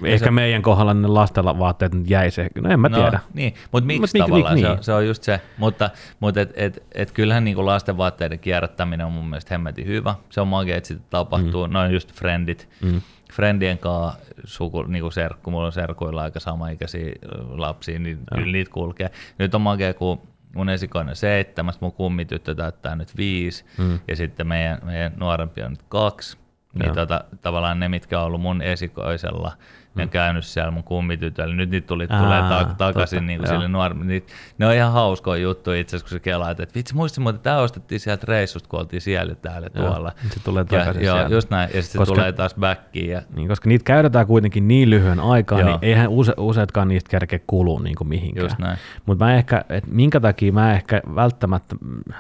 [0.04, 3.20] Ehkä se, meidän kohdalla ne lastella vaatteet nyt jäi se, no en mä no, tiedä.
[3.34, 4.84] Niin, mutta miksi Mut, tavallaan, mik, se, niin.
[4.84, 9.12] se on just se, mutta, mutta et, et, et kyllähän niin lasten vaatteiden kierrättäminen on
[9.12, 10.14] mun mielestä hemmetin hyvä.
[10.30, 11.72] Se on magia, että sitä tapahtuu, mm.
[11.72, 13.00] noin just friendit, mm.
[13.32, 17.12] friendien kanssa suku, niin kuin serkku, mulla on serkuilla aika samaikäisiä
[17.48, 18.36] lapsia, niin ja.
[18.36, 19.10] kyllä niitä kulkee.
[19.38, 20.20] Nyt on magia, kun
[20.54, 23.98] mun esikoinen seitsemäs, mun kummityttö täyttää nyt viisi, mm.
[24.08, 26.38] ja sitten meidän, meidän nuorempi on nyt kaksi,
[26.78, 29.52] niin tota, tavallaan ne, mitkä on ollut mun esikoisella,
[29.94, 30.10] ne on mm.
[30.10, 31.54] käynyt siellä mun kummitytöllä.
[31.54, 34.26] Nyt niitä tuli, Aa, tulee ta- takaisin niin kuin sille nuor- niin,
[34.58, 37.58] Ne on ihan hauskoja juttuja itse asiassa, kun se kelaa, että vitsi muistin, mutta tämä
[37.58, 40.12] ostettiin sieltä reissusta, kun oltiin siellä täällä joo, tuolla.
[40.30, 43.10] Se tulee takaisin ja, Joo, just näin, ja sitten se tulee taas backiin.
[43.10, 43.22] Ja...
[43.36, 47.78] Niin, koska niitä käytetään kuitenkin niin lyhyen aikaa, niin eihän use, useatkaan niistä kerkeä kuluu
[47.78, 48.44] niin kuin mihinkään.
[48.44, 48.78] Just näin.
[49.06, 51.76] Mutta mä ehkä, että minkä takia mä ehkä välttämättä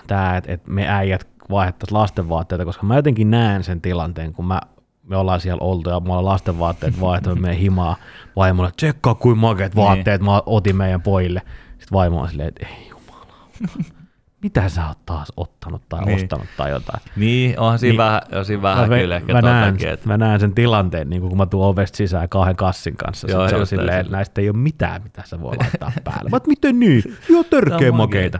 [0.06, 4.60] tämä, että, että me äijät vaihdettaisiin lastenvaatteita, koska mä jotenkin näen sen tilanteen, kun mä
[5.08, 7.96] me ollaan siellä oltu ja mulla on lastenvaatteet vaihtanut meidän himaa
[8.36, 10.30] vaimolle, tsekkaa kuin makeet vaatteet niin.
[10.30, 11.42] mä otin meidän pojille.
[11.70, 13.34] Sitten vaimo on silleen, että ei jumala.
[14.42, 16.16] Mitä sä oot taas ottanut tai Niin.
[16.16, 17.00] ostanut tai jotain.
[17.16, 17.98] Niin, onhan siinä Niin.
[17.98, 21.22] vähän, on siinä vähän ve- kyllä ehkä mä, näen, että mä näen sen tilanteen, niin
[21.22, 23.30] kun mä tuun ovesta sisään kahden kassin kanssa.
[23.30, 26.30] Joo, se on silleen, että näistä ei ole mitään, mitä sä voi laittaa päälle.
[26.30, 27.02] Mä miten niin?
[27.32, 28.38] Joo, törkeä makeita.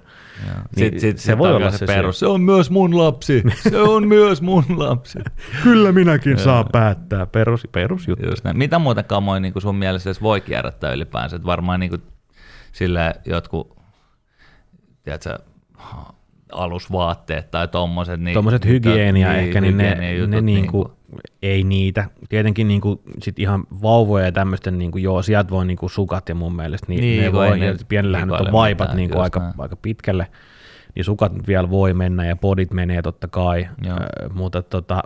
[0.76, 2.18] Niin, Sit, sit, se sit voi olla se se perus.
[2.18, 3.42] Se on myös mun lapsi.
[3.70, 5.18] Se on myös mun lapsi.
[5.62, 7.26] Kyllä minäkin saa päättää.
[7.26, 8.26] Perus, perusjuttu.
[8.52, 11.36] Mitä muuta kamoja niin sun mielestä voi kierrättää ylipäänsä?
[11.36, 12.02] Et varmaan niin kuin,
[12.72, 13.76] sille jotkut,
[15.02, 15.38] tiedätkö,
[16.52, 18.20] alusvaatteet tai tommoset.
[18.20, 20.92] Niin, Tuommoiset hygienia niin, ehkä, niin ne, ne niin niinku,
[21.42, 22.04] ei niitä.
[22.28, 26.56] Tietenkin niinku, sit ihan vauvoja ja tämmöisten, niinku, joo, sieltä voi niinku sukat ja mun
[26.56, 29.54] mielestä, niin, Niin, ne voi, ne pienellähän nyt on vaipat niinku aika, näin.
[29.58, 30.26] aika pitkälle,
[30.94, 33.96] niin sukat vielä voi mennä ja podit menee totta kai, Joo.
[33.96, 35.02] ö, mutta tota,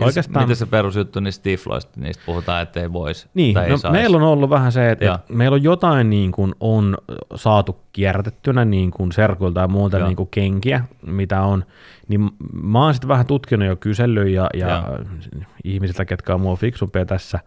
[0.00, 0.44] Oikeastaan...
[0.44, 3.92] Mitä se perusjuttu niistä tifloista, niistä puhutaan, että ei voisi Niin, tai ei no, sais.
[3.92, 6.96] meillä on ollut vähän se, että, että meillä on jotain niin kuin on
[7.34, 11.64] saatu kierrätettynä niin kuin serkuilta ja muuta niin kuin kenkiä, mitä on,
[12.08, 12.30] niin
[12.62, 14.82] mä oon sitten vähän tutkinut jo kysellyt ja, ja
[15.64, 17.38] ihmisiltä, ketkä on mua fiksumpia tässä,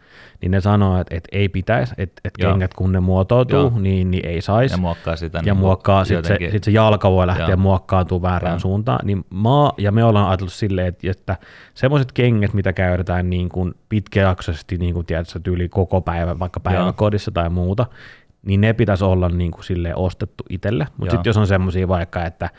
[0.42, 2.52] niin ne sanoo, että, että ei pitäisi, että, että Joo.
[2.52, 3.80] kengät kun ne muotoutuu, Joo.
[3.80, 4.74] niin, niin ei saisi.
[4.74, 5.38] ja muokkaa sitä.
[5.38, 7.58] Ja niin muokkaa, sitten se, sit se jalka voi lähteä Joo.
[7.58, 8.60] muokkaantua väärään Joo.
[8.60, 9.00] suuntaan.
[9.04, 11.38] Niin mä, ja me ollaan ajatellut silleen, että, että
[11.74, 17.32] semmoiset kengät, mitä käytetään niin kuin pitkäjaksoisesti, niin kuin tiedätkö, tyyli koko päivä, vaikka päiväkodissa
[17.32, 17.86] tai muuta,
[18.46, 20.88] niin ne pitäisi olla niin kuin silleen ostettu itselle.
[20.98, 22.50] Mutta sitten jos on semmoisia vaikka, että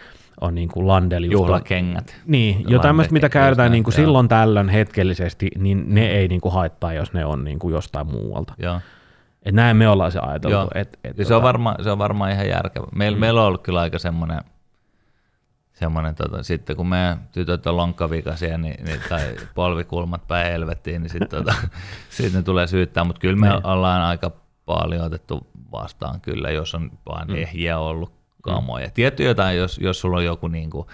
[0.40, 2.16] on niin kuin landeli just on- Juhlakengät.
[2.26, 4.04] niin, jo tämmöistä, mitä käytetään niin kuin joo.
[4.04, 8.06] silloin tällöin hetkellisesti, niin ne ei niin kuin haittaa, jos ne on niin kuin jostain
[8.06, 8.54] muualta.
[8.58, 8.80] Joo.
[9.42, 10.56] Et näin me ollaan se ajateltu.
[10.56, 10.68] Joo.
[10.74, 12.86] Et, et, Ja se, on varma, se on varmaan ihan järkevä.
[12.94, 13.20] Meillä, mm.
[13.20, 14.40] meillä on ollut kyllä aika semmoinen,
[15.72, 19.20] semmoinen tota, sitten kun meidän tytöt on lonkkavikaisia niin, niin, tai
[19.54, 21.54] polvikulmat päin helvettiin, niin sitten tota,
[22.10, 23.66] sit ne tulee syyttää, mutta kyllä me Niin.
[23.66, 24.30] ollaan aika
[24.66, 28.90] paljon otettu vastaan kyllä, jos on vaan ehjiä ollut kamoja.
[28.90, 30.86] Tietty jotain, jos, jos sulla on joku, niin kuin,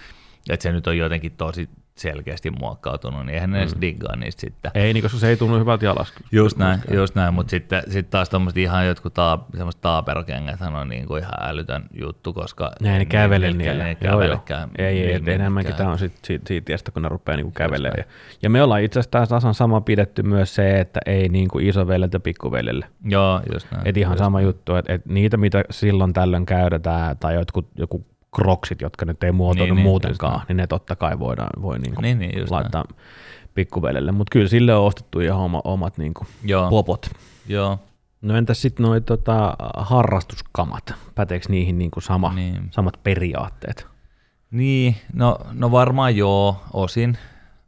[0.49, 1.69] että se nyt on jotenkin tosi
[2.01, 4.71] selkeästi muokkautunut, niin eihän ne edes diggaa niistä sitten.
[4.75, 6.19] Ei, niin koska se ei tunnu hyvältä jalasta.
[6.31, 10.89] Just näin, just näin, mutta sitten sit taas tommoset ihan jotkut taa, semmoiset taaperokengäthän on
[10.89, 13.83] niinku ihan älytön juttu, koska Ne ei ne kävele niillä-.
[13.83, 14.69] Ne ei kävelekään.
[14.77, 17.97] Ei, ei, et enemmänkin tämä on sit, siitä, siitä tiestä, kun ne rupeaa niinku kävelemään.
[17.97, 18.05] Ja,
[18.41, 22.19] ja me ollaan itse asiassa tasan sama pidetty myös se, että ei niinku isoveljelle ja
[22.19, 22.85] pikkuveljelle.
[23.03, 23.87] Joo, just näin.
[23.87, 28.05] Et ihan just sama juttu, että et niitä, mitä silloin tällöin käytetään, tai jotkut, joku
[28.35, 31.61] kroksit, jotka nyt ei muotoilu Niin, niin, niin, muutenkaan, just niin ne totta kai voidaan,
[31.61, 32.85] voi niinku Niin, niin, laittaa
[33.53, 34.11] pikkuveljelle.
[34.11, 37.09] Mutta kyllä sille on ostettu ihan oma, omat niinku Joo, popot.
[37.47, 37.79] joo,
[38.21, 40.93] No entäs sitten noi tota, harrastuskamat?
[41.15, 42.67] Päteekö niihin niinku sama, Niin.
[42.71, 43.87] samat periaatteet?
[44.51, 47.17] Niin, no, no varmaan joo, osin.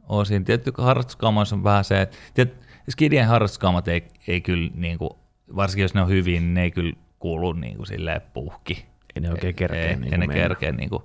[0.08, 0.44] osin.
[0.44, 2.02] Tietty harrastuskamoissa on vähän se,
[2.36, 2.46] että
[2.90, 5.10] skidien harrastuskamat ei, ei kyllä, niin kuin,
[5.56, 8.84] varsinkin jos ne on hyvin, niin ne ei kyllä kuulu niin kuin silleen puhki.
[9.16, 10.72] Ei ne oikein kerkeä Ei, niin ei ne kerkeä.
[10.72, 11.02] Niin kuin.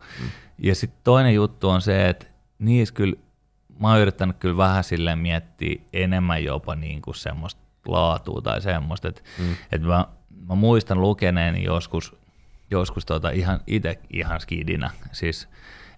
[0.58, 2.26] Ja sitten toinen juttu on se, että
[2.60, 3.16] niissä kyllä,
[3.80, 9.08] mä oon yrittänyt kyllä vähän silleen miettiä enemmän jopa niin kuin semmoista laatua tai semmoista,
[9.08, 9.56] että mm.
[9.72, 10.06] että mä,
[10.48, 12.16] mä, muistan lukeneeni joskus,
[12.72, 15.50] joskus tota ihan itse ihan skidinä, siis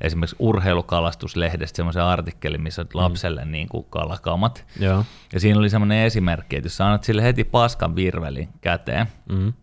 [0.02, 3.52] esimerkiksi urheilukalastuslehdestä semmoisen artikkelin, missä on lapselle mm.
[3.52, 4.66] niin kuin kalakamat.
[4.80, 5.06] Joo.
[5.34, 9.54] Ja siinä oli semmoinen esimerkki, että jos sä annat sille heti paskan virvelin käteen, Mm.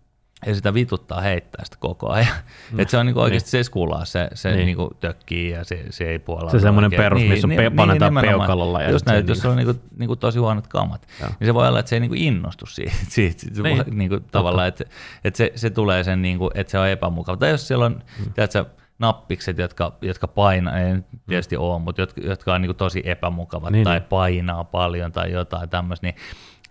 [0.47, 2.29] Ja sitä vituttaa heittää sitä koko ajan.
[2.73, 2.81] Mm.
[2.81, 4.57] Et se on niinku oikeasti se skulaa, se, se Niin.
[4.57, 4.67] niin.
[4.67, 6.51] niinku tökkii ja se, se ei puolella.
[6.51, 7.03] Se semmoinen oikein.
[7.03, 8.39] perus, missä on pe- panetaan nimenomaan.
[8.41, 11.31] peukalolla ja Just näin, että jos niinku- on niinku, niinku tosi huonot kamat, Joo.
[11.41, 12.93] niin se voi olla, että se ei niinku innostu siitä.
[13.09, 13.41] siitä.
[13.55, 14.85] Se Niin, voi, niinku, tavallaan, että,
[15.25, 17.37] että se, se, tulee sen, niinku, että se on epämukava.
[17.37, 18.33] Tai jos siellä on, mm.
[18.33, 18.65] tiedätkö,
[18.99, 23.71] nappikset, jotka, jotka painaa, ei nyt tietysti ole, mutta jotka, jotka on niinku tosi epämukavat
[23.73, 24.09] Niin, tai niin.
[24.09, 26.15] painaa paljon tai jotain tämmöistä, niin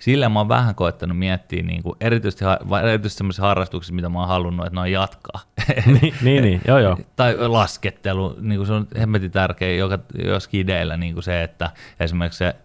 [0.04, 2.46] sillä mä oon vähän koettanut miettiä, niin kuin, erityisesti,
[2.84, 5.42] erityisesti sellaisissa harrastuksissa, mitä mä oon halunnut, että ne on jatkaa.
[6.02, 6.98] niin, niin, niin, joo joo.
[7.16, 11.72] tai laskettelu, niin kuin se on hemmetin tärkeä joka, jos skideillä niin kuin se, että
[12.00, 12.56] esimerkiksi se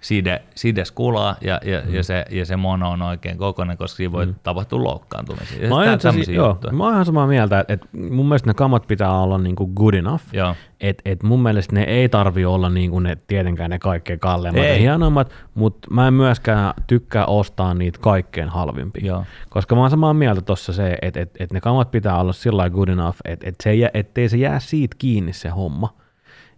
[0.00, 1.94] side, side skulaa ja, ja, mm.
[1.94, 4.34] ja, se, ja se mono on oikein kokoinen, koska siinä voi mm.
[4.42, 5.62] tapahtua loukkaantumisia.
[5.62, 8.54] Ja Mä oon, tämmöisiä joo, mä oon ihan samaa mieltä, että, että mun mielestä ne
[8.54, 10.24] kamat pitää olla niinku good enough.
[10.32, 10.54] Joo.
[10.80, 14.70] Et, et mun mielestä ne ei tarvi olla niinku ne tietenkään ne kaikkein kalleimmat ja
[14.70, 14.80] Ei.
[14.80, 19.06] hienoimmat, mutta mä en myöskään tykkää ostaa niitä kaikkein halvimpia.
[19.06, 19.24] Joo.
[19.48, 22.70] Koska mä oon samaa mieltä tuossa se, että et, et ne kamat pitää olla sillä
[22.70, 25.99] good enough, että et se ettei se jää siitä kiinni se homma.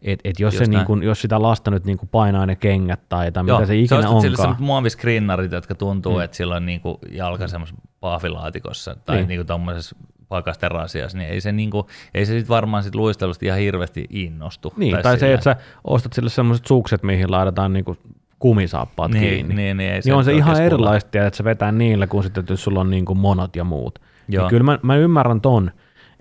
[0.02, 3.32] Et, et jos, se niin kun, jos sitä lasta nyt niin painaa ne kengät tai,
[3.32, 4.36] tai Joo, mitä se ikinä ostat sille onkaan.
[4.36, 6.20] semmoset muoviskrinnarit, jotka tuntuu, mm.
[6.22, 9.28] että sillä on niinku jalka semmoisessa paafilaatikossa tai Niin.
[9.28, 9.46] niin.
[9.46, 9.96] tuommoisessa
[10.28, 14.72] pakasterasiassa, niin ei se, niinku, ei se sit varmaan sit luistelusta ihan hirveästi innostu.
[14.76, 17.96] Niin, tai, tai se, että sä ostat sille semmoiset sukset, mihin laitetaan niinku
[18.38, 19.54] kumisaappaat Niin, kiinni.
[19.54, 22.64] niin, niin, ei niin on se ihan erilaista, että se vetää niillä, kun sitten jos
[22.64, 23.98] sulla on niinku monot ja muut.
[24.28, 24.42] Joo.
[24.44, 25.70] Niin kyllä mä, mä ymmärrän ton,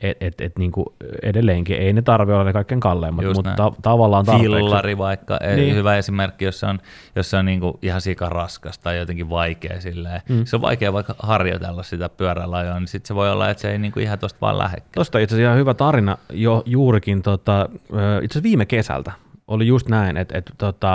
[0.01, 0.85] et, et, et niin kuin
[1.23, 3.57] edelleenkin ei ne tarvitse olla ne kaikkein kalleimmat, Just mutta näin.
[3.57, 4.55] ta- tavallaan tarpeeksi.
[4.55, 5.55] Fillari vaikka, niin.
[5.55, 5.75] Niin.
[5.75, 6.79] hyvä esimerkki, jos se on,
[7.15, 10.21] jos se on niinku ihan sika raskas tai jotenkin vaikea silleen.
[10.29, 10.45] Mm.
[10.45, 13.77] Se on vaikea vaikka harjoitella sitä pyörälajoa, niin sitten se voi olla, että se ei
[13.77, 14.91] niinku ihan tosta vaan lähekkää.
[14.93, 17.97] Tuosta itse asiassa ihan hyvä tarina jo juurikin tota, itse
[18.33, 19.11] asiassa viime kesältä.
[19.47, 20.91] Oli just näin, että, että tota,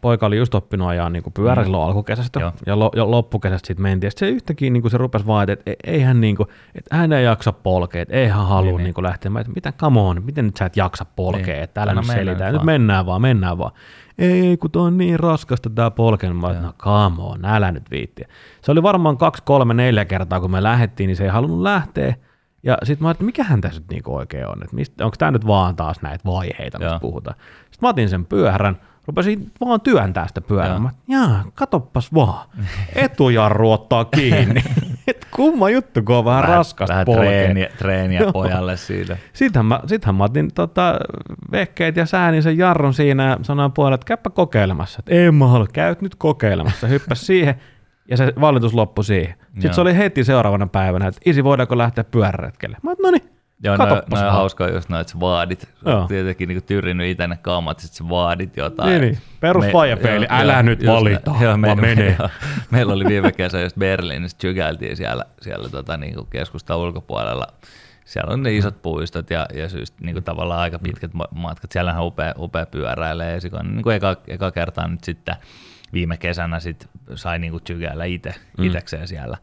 [0.00, 1.64] poika oli just oppinut ajaa niin pyörä mm.
[1.64, 2.52] silloin alkukesästä Joo.
[2.66, 4.10] ja, lo, ja loppukesästä sitten mentiin.
[4.10, 7.12] Sitten se yhtäkkiä niin se rupesi vaan, että et- ei hän, niin kuin, että hän
[7.12, 8.94] ei jaksa polkea, että ei hän halua Niin, niin, niin.
[8.96, 9.30] niin lähteä.
[9.30, 11.62] Mä, että mitä, come on, miten nyt sä et jaksa polkea, Niin.
[11.62, 12.44] että älä nyt selitä.
[12.44, 13.72] nyt Nyt mennään vaan, mennään vaan.
[14.18, 16.36] Ei, kun tuo on niin raskasta tää polken.
[16.36, 18.28] Mä, no come on, älä nyt viittiä.
[18.62, 22.14] Se oli varmaan kaksi, kolme, neljä kertaa, kun me lähdettiin, niin se ei halunnut lähteä.
[22.62, 25.46] Ja sitten mä ajattelin, että mikähän tässä nyt niinku oikein on, että onko tämä nyt
[25.46, 27.36] vaan taas näitä vaiheita, mistä puhutaan.
[27.82, 28.76] Sitten mä otin sen pyörän,
[29.06, 30.78] rupesin vaan työntää sitä pyörää.
[30.78, 32.48] Mä, jaa, katoppas vaan,
[32.94, 34.62] etujarru ottaa kiinni.
[35.08, 38.32] Et kumma juttu, kun on vähän, raskasta vähän treeniä, treeniä Joo.
[38.32, 39.16] pojalle siitä.
[39.32, 40.98] Sittenhän mä, sittenhän mä otin tota,
[41.52, 44.98] vehkeet ja säänin sen jarrun siinä ja sanoin puolelle, että käypä kokeilemassa.
[44.98, 46.86] Että ei mä halua, käyt nyt kokeilemassa.
[46.86, 47.54] Hyppäs siihen
[48.08, 49.34] ja se valitus loppui siihen.
[49.38, 49.72] Sitten Joo.
[49.74, 52.76] se oli heti seuraavana päivänä, että isi voidaanko lähteä pyöräretkelle.
[52.82, 53.30] Mä no niin,
[53.64, 54.36] Joo, no, katoppas no vaan.
[54.36, 55.68] hauskaa just että sä vaadit.
[55.86, 56.06] Joo.
[56.08, 58.88] Tietenkin niin tyrinyt itse ne kammat, sit sä vaadit jotain.
[58.90, 59.18] Niin, niin.
[59.40, 61.34] Perus vaijapeili, älä joo, nyt valita.
[61.40, 62.16] Joo, vaan mene.
[62.18, 62.28] joo.
[62.70, 67.46] meillä oli viime kesä just Berliinissä, tjykäiltiin siellä, siellä tota, niin kuin keskustan ulkopuolella.
[68.04, 71.72] Siellä on ne isot puistot ja, ja syystä, niin kuin tavallaan aika pitkät ma- matkat.
[71.72, 73.38] Siellähän on upea, upea pyöräilee.
[73.62, 75.34] Niin kuin eka, eka kertaa nyt sitten
[75.92, 78.64] viime kesänä sit sai niin kuin tjykäillä itse, Mm.
[78.64, 79.36] itekseen siellä.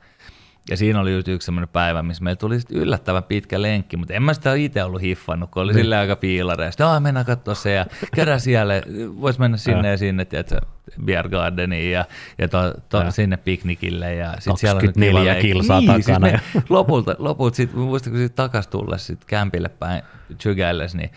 [0.70, 4.14] Ja siinä oli just yksi semmoinen päivä, missä meillä tuli sit yllättävän pitkä lenkki, mutta
[4.14, 5.84] en mä sitä itse ollut hiffannut, kun oli Niin.
[5.84, 6.72] sillä aika piilareja.
[6.72, 8.74] Sitten, "Aa, mennään katsoa se ja käydään siellä,
[9.22, 10.62] vois mennä sinne ja sinne, tiedätkö,
[11.06, 12.06] Beer Gardeniin ja,
[12.38, 13.12] ja to, to, Ja.
[13.12, 14.16] sinne piknikille.
[14.16, 15.48] Ja sit siellä on 24 kiva leikki.
[15.52, 19.26] kilsaa niin, takana Siis ja- me, lopulta, lopulta sit, muistan, kun sit takas tulla sit
[19.26, 20.02] kämpille päin
[20.38, 21.12] tsykäilles, niin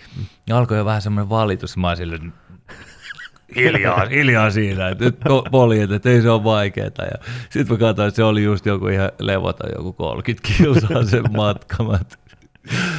[0.53, 1.77] alkoi jo vähän semmoinen valitus.
[1.77, 2.33] Mä silleen,
[3.57, 6.87] hiljaa, hiljaa siinä, että nyt po- poljet, että ei se ole vaikeaa.
[6.99, 7.19] Ja
[7.51, 12.19] sitten mä katsoin, että se oli just joku ihan levoton, joku 30 kilsaa sen matkamat.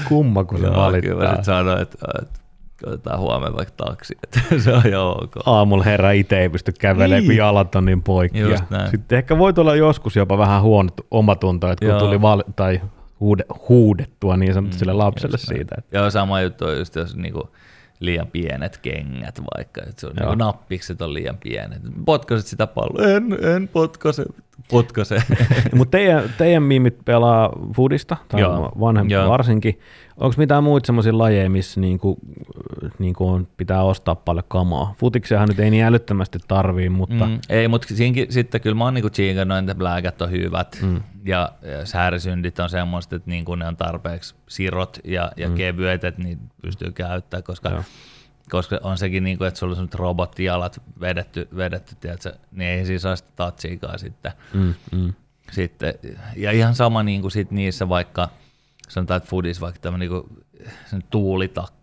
[0.07, 1.27] kumma kun se Joo, kyllä mä valittaa.
[1.29, 2.39] sitten sanoin, että, että
[2.85, 5.31] otetaan huomenna vaikka taksi, että se on ihan ok.
[5.45, 7.25] Aamulla herra itse ei pysty kävelemään, Niin.
[7.29, 8.39] kun jalat on niin poikki.
[8.91, 11.99] Sitten ehkä voi tulla joskus jopa vähän huono omatunto, että kun Joo.
[11.99, 12.81] tuli val- tai
[13.19, 15.75] huude, huudettua niin sanotusti sille lapselle siitä.
[15.77, 17.49] Että Joo, sama juttu on just jos niinku
[17.99, 21.81] liian pienet kengät vaikka, että se on niinku nappikset on liian pienet.
[22.05, 24.25] Potkaset sitä palloa, en, en potkase,
[24.71, 25.23] potkase.
[25.75, 28.71] Mutta teidän, teidän miimit pelaa foodista, tai Joo.
[28.79, 29.29] vanhemmat Joo.
[29.29, 29.79] varsinkin.
[30.17, 32.17] Onko mitään muita semmoisia lajeja, missä niinku,
[32.99, 34.95] niinku on, pitää ostaa paljon kamaa?
[34.97, 38.93] Futiksiahan nyt ei niin älyttömästi tarvii, mutta Mm, ei, mutta siinkin, sitten kyllä mä oon
[38.93, 41.01] niinku tsiikannut, että bläkät on hyvät mm.
[41.25, 45.55] Ja, ja säärisyndit on semmoista, että niinku ne on tarpeeksi sirot ja, ja mm.
[45.55, 47.83] kevyet, että niitä pystyy käyttämään, koska, Joo.
[48.49, 53.01] koska on sekin, niinku, että sulla on semmoiset robottijalat vedetty, vedetty tiedätkö, niin ei siis
[53.01, 54.31] saa sitä tatsiikaa sitten.
[54.53, 55.13] mm, mm.
[55.51, 55.93] sitten.
[56.35, 58.29] Ja ihan sama niin kuin sit niissä vaikka,
[58.89, 60.43] sanotaan, että foodissa vaikka tämmöinen niin
[60.85, 61.82] sen tuulitakki,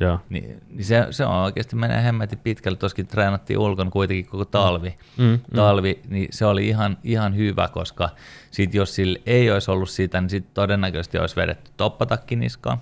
[0.00, 0.20] Joo.
[0.30, 2.78] niin, niin se, se on oikeasti menee hemmetin pitkälle.
[2.78, 4.98] Tuoskin treenattiin ulkona kuitenkin koko talvi.
[5.16, 5.40] Mm, mm.
[5.54, 8.08] talvi niin se oli ihan, ihan hyvä, koska
[8.50, 12.78] sit jos sillä ei olisi ollut sitä, niin sit todennäköisesti olisi vedetty toppatakki niskaan.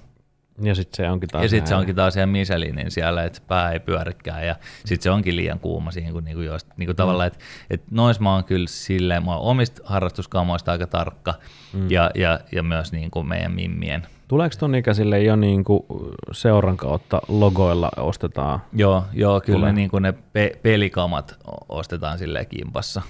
[0.63, 3.73] Ja sitten se onkin taas Ja sitten se onkin taas siellä Michelinin siellä, että pää
[3.73, 7.39] ei pyörikään ja sitten se onkin liian kuuma siihen, kun niinku joist, niinku tavallaan, että
[7.71, 11.35] et nois mä oon kyllä silleen, mä oon omista harrastuskamoista aika tarkka
[11.73, 11.91] mm.
[11.91, 14.07] ja, ja, ja, myös niinku meidän mimmien.
[14.33, 15.87] Tuleeko ton ikäisille jo niinku
[16.33, 18.61] seuran kautta logoilla ostetaan?
[18.73, 19.73] Joo, joo kyllä Tulee.
[19.73, 21.37] ne, niinku ne pe- pelikamat
[21.69, 23.03] ostetaan silleen kimpassa,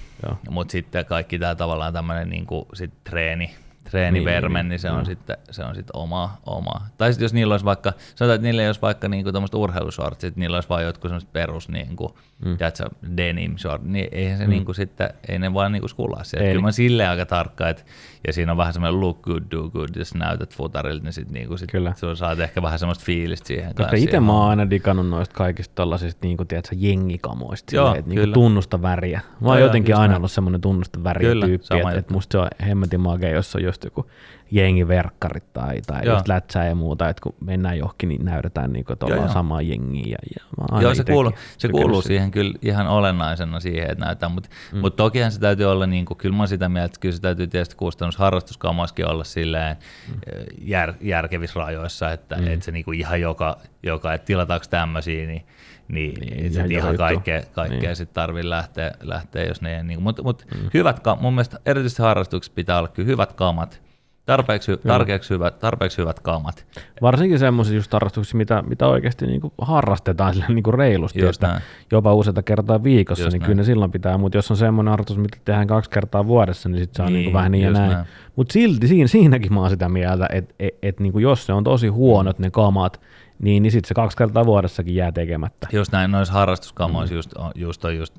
[0.51, 3.55] mutta sitten kaikki tämä tavallaan tämmöinen sit treeni,
[3.91, 6.87] treeniverme, niin, Niin, niin, se on sitten se on sitten oma, oma.
[6.99, 10.37] Tai sitten jos niillä olisi vaikka, sanotaan, että niillä ei olisi vaikka niinku tuommoista urheilusortsit,
[10.37, 12.57] niillä olisi vain jotkut semmoiset perus niinku, mm.
[12.57, 12.85] tiedätkö,
[13.17, 14.51] denim short, niin eihän se mm.
[14.51, 16.49] niinku sitten, ei ne vaan niinku skulaa sieltä.
[16.49, 17.83] Kyllä mä oon silleen aika tarkka, että,
[18.27, 21.57] ja siinä on vähän semmoinen look good, do good, jos näytät futarilta, niin sitten niinku
[21.57, 21.93] sit Kyllä.
[21.97, 25.75] sulla saat ehkä vähän semmoista fiilistä siihen Koska itse mä oon aina digannut noista kaikista
[25.75, 28.35] tollasista niin kuin, tiedätkö, jengikamoista, Joo, silleen, että niin kyllä.
[28.35, 29.21] tunnusta väriä.
[29.41, 30.17] Mä oon jotenkin aina näin.
[30.17, 33.63] ollut semmoinen tunnusta väriä Kyllä, tyyppi, että, että musta se on hemmetin makea, jos on
[33.63, 34.07] just joku
[34.53, 36.15] jengiverkkarit tai, tai Joo.
[36.15, 39.33] just lätsää ja muuta, että kun mennään johonkin, niin näytetään niin että ollaan joo.
[39.33, 40.05] samaa jengiä.
[40.11, 44.33] Ja, ja mä Joo, se kuuluu, se kuuluu siihen kyllä ihan olennaisena siihen, että näytetään,
[44.33, 44.79] mutta mm.
[44.79, 47.47] mut tokihan se täytyy olla, niin kuin, kyllä mä sitä mieltä, että kyllä se täytyy
[47.47, 49.77] tietysti kustannusharrastuskamoissakin olla silleen
[50.09, 50.21] mm.
[50.61, 52.47] jär, järkevissä rajoissa, että mm.
[52.47, 55.47] et se niin kuin ihan joka, joka että tilataanko tämmöisiä, niin,
[55.89, 57.97] niin, Niin, niin ihan kaikkea, kaikkea Niin.
[57.97, 60.71] sitten tarvii lähteä, lähteä, jos ne ei, niin mutta mut mm.
[60.75, 63.83] hyvät, mun mielestä erityisesti harrastuksessa pitää olla kyllä hyvät kamat,
[64.27, 66.67] Tarpeeksi, tarpeeksi, hyvät, tarpeeksi hyvät kamat.
[67.03, 71.63] Varsinkin semmoisissa just harrastuksissa, mitä, mitä oikeasti niinku harrastetaan sille niinku reilusti, Just että näin.
[71.93, 73.47] jopa useita kertaa viikossa, Just niin näin.
[73.47, 76.79] kyllä ne silloin pitää, mutta jos on semmoinen harrastus, mitä tehdään kaksi kertaa vuodessa, niin
[76.79, 77.93] sitten se on Niin, niinku vähän niin ja just näin.
[77.93, 78.07] näin.
[78.37, 81.65] Mutta silti siinä, siinäkin mä oon sitä mieltä, että et, et, niinku jos se on
[81.65, 83.01] tosi huonot ne kamat,
[83.43, 85.69] niin, niin sitten se kaksi kertaa vuodessakin jää tekemättä.
[85.73, 88.15] Just näin, noissa harrastuskamoissa just, on- just on just,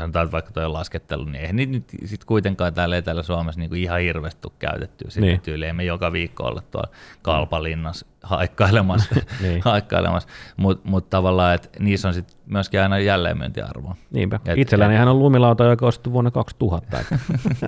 [0.00, 4.00] sanotaan että vaikka toi laskettelu, niin eihän niitä nyt sit kuitenkaan täällä Etelä-Suomessa niinku ihan
[4.00, 5.10] hirveästi tule käytettyä.
[5.10, 5.40] Sitten Niin.
[5.46, 5.62] niin.
[5.66, 6.88] ei me joka viikko olla tuolla
[7.22, 9.60] Kalpalinnassa haikkailemassa, Niin.
[9.64, 10.28] haikkailemassa.
[10.56, 13.96] mutta mut tavallaan, että niissä on sit myöskin aina jälleenmyyntiarvoa.
[14.10, 14.40] Niinpä.
[14.46, 16.98] Et- Itselläni et- hän on lumilauta, joka on ostettu vuonna 2000.
[17.00, 17.18] että-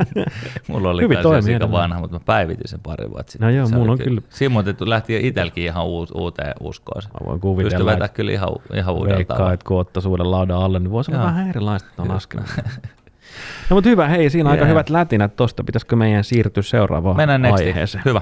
[0.68, 1.72] Mulla oli Hyvin toimii edelleen.
[1.72, 3.46] vanha, mutta mä päivitin sen pari vuotta sitten.
[3.48, 7.02] No joo, Se mulla on kyllä- muuten lähti itselläkin ihan uut, uuteen uskoon.
[7.20, 10.56] Mä voin kuvitella, vetämään että kyllä ihan, ihan uudella veikkaa, että kun ottaisi uuden laudan
[10.62, 12.46] alle, niin voisi olla vähän erilaista tuon laskelma.
[13.70, 15.64] No mutta hyvä, hei, siinä on aika hyvät lätinät tosta.
[15.64, 17.68] Pitäisikö meidän siirtyä seuraavaan Mennään nextiin.
[17.68, 18.04] aiheeseen?
[18.04, 18.20] Hyvä.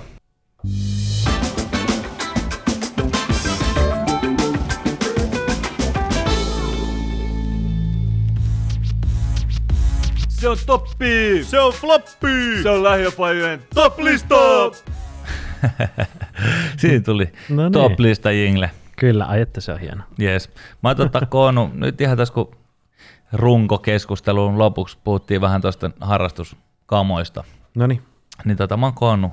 [10.46, 11.44] Se on toppi!
[11.44, 12.62] Se on floppi!
[12.62, 14.34] Se on lähiöpajojen top-lista!
[16.78, 17.72] Siinä tuli No niin.
[17.72, 18.70] top-lista jingle.
[18.96, 20.02] Kyllä, ai että se on hieno.
[20.20, 20.50] Yes.
[20.82, 22.50] Mä oon tota koonnut, nyt ihan tässä kun
[23.32, 27.44] runkokeskustelun lopuksi puhuttiin vähän tuosta harrastuskamoista,
[27.74, 28.02] No niin,
[28.44, 29.32] niin tota, mä oon koonnut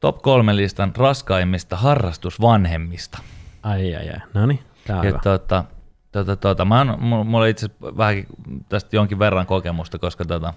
[0.00, 3.18] top kolme listan raskaimmista harrastusvanhemmista.
[3.62, 4.18] ai ai ai.
[4.34, 5.20] No niin, tää on Ja hyvä.
[5.22, 5.64] tota,
[6.12, 8.14] tota, tota, mä oon, mulla itse vähän
[8.68, 10.54] tästä jonkin verran kokemusta, koska tota,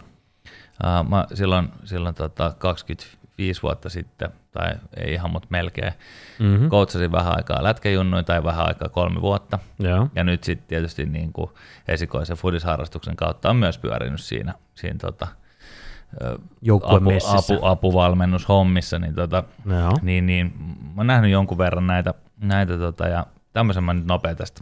[0.84, 5.94] ää, mä silloin, silloin tota 25 vuotta sitten, tai ei ihan, mutta melkein,
[6.40, 6.68] Mhm.
[6.68, 9.60] koutsasin vähän aikaa lätkäjunnuin tai vähän aikaa kolme vuotta.
[9.80, 10.08] Joo.
[10.16, 11.50] Ja nyt sitten tietysti niin kuin
[11.88, 15.28] esikoisen fudisharrastuksen kautta on myös pyörinyt siinä, siinä tota,
[16.84, 17.10] apu,
[17.56, 19.94] apu, apuvalmennushommissa, niin, tota, Joo.
[20.02, 20.54] niin, niin
[20.84, 24.62] mä oon nähnyt jonkun verran näitä, näitä tota, ja tämmöisen mä nyt nopea tästä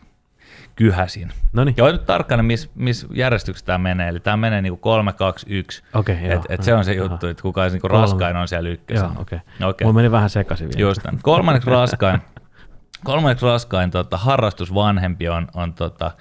[0.75, 1.31] kyhäsin.
[1.53, 4.09] No niin, Ja nyt tarkkana, missä mis järjestyksessä tämä menee.
[4.09, 5.83] Eli tämä menee niinku 3, 2, 1.
[5.93, 6.43] okei, et, joo.
[6.49, 6.99] et se on se Aha.
[7.01, 9.03] juttu, että kuka niinku raskain on siellä ykkösen.
[9.13, 9.39] Joo, okei.
[9.63, 9.85] Okei.
[9.85, 10.79] Mulla meni vähän sekaisin vielä.
[10.89, 11.19] Just näin.
[11.23, 12.21] Kolmanneksi raskain,
[13.03, 16.11] kolmanneksi raskain tota, harrastusvanhempi on, on tota,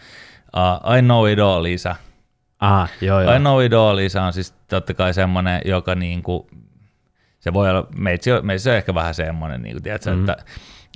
[0.57, 1.97] uh, I know it all isä.
[2.61, 3.35] Aha, joo joo.
[3.35, 6.51] I know it all isä on siis totta kai semmoinen, joka niinku,
[7.41, 10.19] se voi olla, meitsi, meissä on ehkä vähän semmoinen, niinku, tiedätkö, Mhm.
[10.19, 10.29] mm.
[10.29, 10.45] että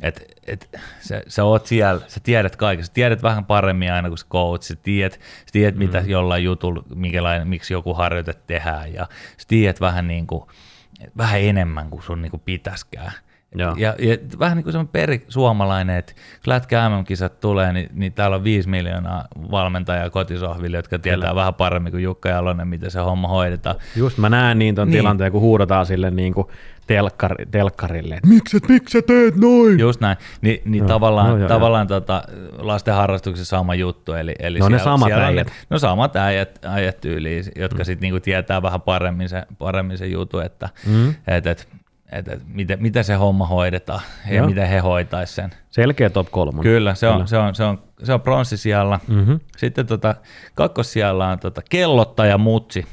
[0.02, 4.18] et, et, sä, sä oot siellä, sä tiedät kaikesta, sä tiedät vähän paremmin aina kuin
[4.18, 5.78] se coach, sä tiedät, sä tiedät mm.
[5.78, 6.84] mitä jollain jutulla,
[7.44, 10.44] miksi joku harjoite tehdään ja sä tiedät vähän, niin kuin,
[11.16, 13.12] vähän enemmän kuin sun niin kuin pitäskään.
[13.54, 13.74] Joo.
[13.78, 16.20] Ja, ja vähän niin kuin semmoinen peri suomalainen, että kun
[16.52, 21.92] lätkä MM-kisat tulee, niin, niin täällä on viisi miljoonaa valmentajaa kotisohville, jotka tietää vähän paremmin
[21.92, 23.76] kuin Jukka Jalonen, miten se homma hoidetaan.
[23.96, 24.98] Just mä näen niin ton Niin.
[24.98, 26.46] tilanteen, kun huudataan sille niin kuin
[26.86, 29.78] telkkari, telkkarille, että miksi, et, miksi sä teet noin?
[29.80, 30.16] Just näin.
[30.40, 30.88] Ni, niin Joo.
[30.88, 32.22] tavallaan, Joo, joo, tavallaan tota,
[32.58, 34.12] lasten harrastuksessa sama juttu.
[34.12, 35.48] Eli, eli No ne siellä, samat siellä ne- äijät.
[35.70, 37.84] no samat äijät, äijät tyyliin, jotka mm.
[37.84, 41.14] sitten niinku tietää vähän paremmin se, paremmin se jutu, että Mm.
[41.26, 41.68] et, et,
[42.12, 44.46] et, et, miten, miten se homma hoidetaan ja Joo.
[44.46, 45.50] miten he hoitaisi sen.
[45.70, 46.62] Selkeä top kolmonen.
[46.62, 47.26] Kyllä, se on, Kyllä.
[47.26, 49.00] se on, se on, se on pronssisijalla.
[49.08, 49.40] Mm-hmm.
[49.56, 50.14] Sitten tota,
[50.54, 52.86] kakkossijalla on tota, kellottaja mutsi.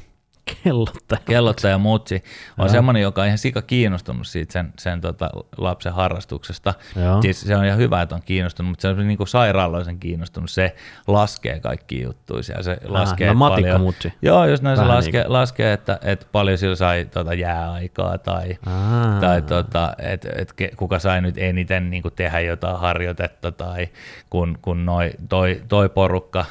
[0.64, 1.22] Kellottaja.
[1.26, 2.70] Kellottaja mutsi on Joo.
[2.70, 6.74] semmoinen, joka on ihan sika kiinnostunut siitä sen, sen tota, lapsen harrastuksesta.
[6.96, 7.22] Joo.
[7.22, 10.50] Siis se on ihan hyvä, että on kiinnostunut, mutta se on niin kuin sairaaloisen kiinnostunut.
[10.50, 10.76] Se
[11.08, 12.64] laskee kaikki juttuja siellä.
[12.64, 13.52] Se laskee no paljon.
[13.52, 14.14] matikkamutsi.
[14.22, 18.58] Joo, jos näin se Vähän laskee, laskee että, että paljon sillä sai tota, jääaikaa tai,
[18.66, 19.20] Aa.
[19.20, 23.88] tai tota, että et, ke- kuka sai nyt eniten niin kuin tehdä jotain harjoitetta tai
[24.30, 26.46] kun, kun noi, toi, toi porukka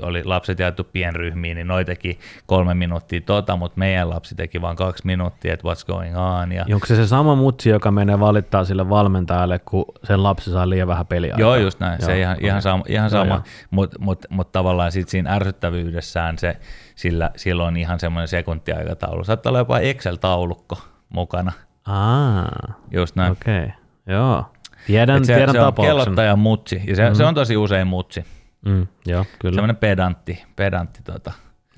[0.00, 2.91] oli lapset jaettu pienryhmiin, niin noi teki kolme minuuttia
[3.26, 6.52] tota, mutta meidän lapsi teki vain kaksi minuuttia, että what's going on.
[6.52, 10.68] Ja, Onko se se sama mutsi, joka menee valittaa sille valmentajalle, kun sen lapsi saa
[10.70, 11.40] liian vähän peliaikaa?
[11.40, 11.98] Joo, just näin.
[12.00, 12.46] Joo, se ihan, okei.
[12.46, 13.42] ihan sama, ihan sama.
[13.70, 16.56] mutta mut, mut tavallaan sit siinä ärsyttävyydessään se,
[16.94, 19.24] sillä, sillä on ihan semmoinen sekuntiaikataulu.
[19.24, 20.78] Saattaa olla jopa Excel-taulukko
[21.08, 21.52] mukana.
[21.86, 23.32] Aa, Just näin.
[23.32, 23.64] okei.
[23.64, 23.70] Okay.
[24.06, 24.44] Joo.
[24.86, 25.90] Tiedän, Et se, tiedän se on tapauksen.
[25.96, 27.14] kellottaja mutsi, ja se, mm.
[27.14, 28.24] se on tosi usein mutsi.
[28.66, 29.54] Mm, joo, kyllä.
[29.54, 31.32] Semmoinen pedantti, pedantti tota,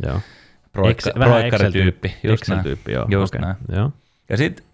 [0.06, 0.20] Joo.
[0.74, 1.44] Proikka, Excel- vähän.
[1.44, 2.92] Excel-tyyppi.
[2.92, 3.06] Joo.
[3.10, 3.40] Just okei.
[3.40, 3.56] näin.
[3.76, 3.92] Joo.
[4.28, 4.66] Ja sitten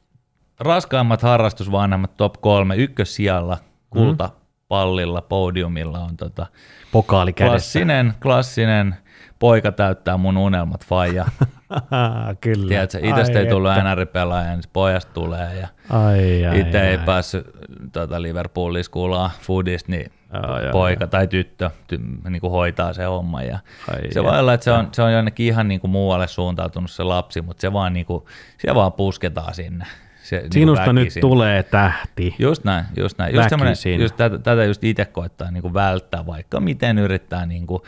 [0.60, 3.58] raskaimmat harrastusvanhemmat top kolme, ykkössijalla,
[3.90, 6.46] kultapallilla, podiumilla on tota,
[6.92, 7.52] Pokaali kädessä.
[7.54, 8.94] klassinen, klassinen
[9.38, 11.24] poika täyttää mun unelmat faija.
[12.40, 12.68] kyllä.
[12.68, 13.72] Tiedätkö, itsestä ei Ai tullut.
[13.72, 17.04] NR-pelaaja, niin pojasta tulee ja Ai, ai, itse ei ai.
[17.06, 17.46] päässyt
[17.92, 23.04] tota, Liverpoolissa kuulaa foodista, niin Joo, joo, poika tai tyttö ty, niin kuin hoitaa se
[23.04, 23.42] homma.
[23.42, 23.58] Ja
[23.90, 26.90] Ai se voi olla, että se on, se on jonnekin ihan niin kuin muualle suuntautunut
[26.90, 28.24] se lapsi, mutta se vaan, niin kuin,
[28.58, 29.86] se vaan pusketaan sinne.
[30.22, 31.20] Se, niin kuin Sinusta nyt väkisin.
[31.20, 32.34] tulee tähti.
[32.38, 33.34] Just näin, just näin.
[33.34, 33.50] Just
[33.98, 37.82] just tätä, tätä just itse koittaa niin kuin välttää, vaikka miten yrittää niin kuin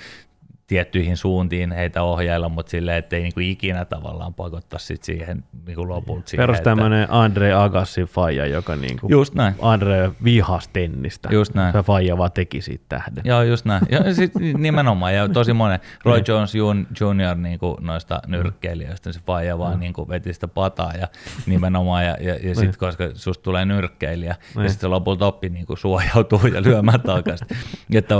[0.72, 5.76] tiettyihin suuntiin heitä ohjailla, mutta silleen, ettei niin kuin ikinä tavallaan pakottaa sit siihen niin
[5.76, 6.42] kuin lopulta siihen.
[6.42, 9.54] Perus että- tämmönen Andre Agassin faija, joka niinku Just näin.
[9.62, 11.28] Andre vihas tennistä.
[11.32, 11.72] Just näin.
[11.72, 13.22] Se faija vaan teki siitä tähden.
[13.24, 13.82] Joo, just näin.
[13.90, 15.80] Ja sit nimenomaan, ja tosi monen.
[16.04, 17.36] Roy Jones Jr.
[17.36, 21.08] Niin kuin noista nyrkkeilijöistä, se faija vaan niin kuin veti sitä pataa ja
[21.46, 25.66] nimenomaan, ja, ja, ja sitten koska susta tulee nyrkkeilijä, ja sitten se lopulta oppi niin
[25.66, 27.46] kuin suojautuu ja lyömään takaisin.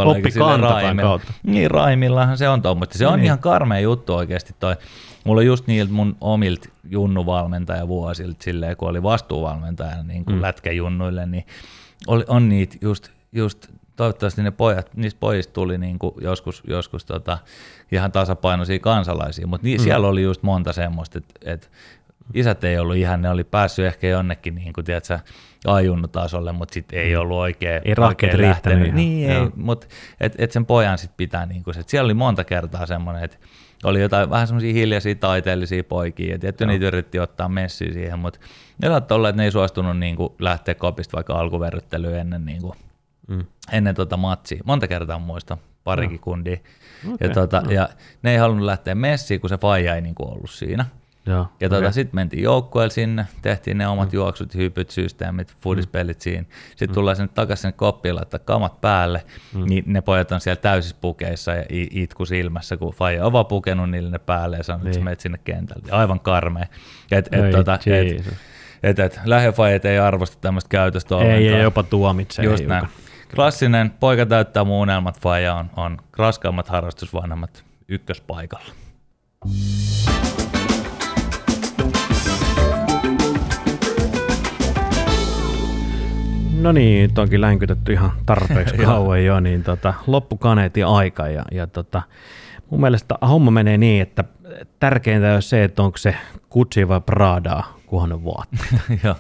[0.05, 1.33] Oppi kantapään raimilla- kautta.
[1.43, 3.25] Niin, raimillahan se on tuo, mutta se on Niin.
[3.25, 4.77] ihan karmea juttu oikeasti toi.
[5.25, 10.43] Mulla on just niiltä mun omilta junnuvalmentajavuosilta, silleen kun oli vastuuvalmentajana niin kuin mm.
[10.43, 11.47] lätkäjunnuille, niin
[12.07, 17.05] oli, on niitä just, just toivottavasti ne pojat, niistä pojista tuli niin kuin joskus, joskus
[17.05, 17.39] tota,
[17.93, 19.85] ihan tasapainoisia kansalaisia, mutta niin, mm.
[19.85, 21.67] siellä oli just monta semmoista, että, että
[22.35, 25.19] isät ei ollut ihan, ne oli päässyt ehkä jonnekin niin kuin, tiedätkö,
[25.67, 29.51] ajunnutasolle, mutta sitten ei ollut oikein, Ei rahkeet oikein riittänyt ihan, Niin, ei, joo.
[29.57, 29.87] mutta
[30.21, 33.37] et, et sen pojan sitten pitää, niin kuin, se, siellä oli monta kertaa semmoinen, että
[33.85, 38.41] oli jotain vähän semmoisia hiljaisia taiteellisia poikia, ja tietty niitä yritti ottaa messiä siihen, mutta
[38.83, 42.63] ne saattoi olla, että ne ei suostunut niin kuin, lähteä kopista vaikka alkuverryttelyyn ennen, niin
[42.63, 42.75] kuin,
[43.29, 43.45] Mm.
[43.73, 44.61] ennen tota matsia.
[44.65, 46.57] Monta kertaa muista parikin kundia.
[47.15, 47.89] Okei, Ja, tota, ja
[48.23, 50.85] ne ei halunnut lähteä messiin, kun se faija ei niin kuin, ollut siinä.
[51.27, 51.47] Joo.
[51.61, 51.93] Ja tota, okei.
[51.93, 54.17] sitten mentiin joukkueelle sinne, tehtiin ne omat mm.
[54.17, 56.47] juoksut, hypyt, systeemit, foodispelit siinä.
[56.69, 56.95] Sitten mm.
[56.95, 59.65] tullaan sinne takaisin sinne koppiin laittaa kamat päälle, mm.
[59.65, 63.91] niin ne pojat on siellä täysissä pukeissa ja itku silmässä, kun Faija on vaan pukenut
[63.91, 65.05] niille ne päälle ja sanonut, että sä Niin.
[65.05, 65.83] menet sinne kentälle.
[65.91, 66.67] Aivan karmea.
[67.11, 68.39] Et, et, Ei, tota, et,
[68.83, 71.43] et, et, lähiöfajat ei arvosta tämmöistä käytöstä ollenkaan.
[71.43, 72.45] Ei, ei jopa tuomitsee.
[72.45, 72.79] Just hiukan.
[72.79, 72.93] näin.
[73.35, 78.73] Klassinen poika täyttää mun unelmat, faija on, on raskaammat harrastusvanhemmat ykköspaikalla.
[86.63, 91.29] No niin, nyt onkin länkytetty ihan tarpeeksi kauan jo, niin tota, loppukaneetin aika.
[91.29, 92.03] Ja, ja tota,
[92.71, 94.25] mun mielestä homma menee niin, että
[94.81, 96.17] tärkeintä ei ole se, että onko se
[96.51, 98.45] Gucci vai Pradaa, kunhan on.
[99.05, 99.17] Joo,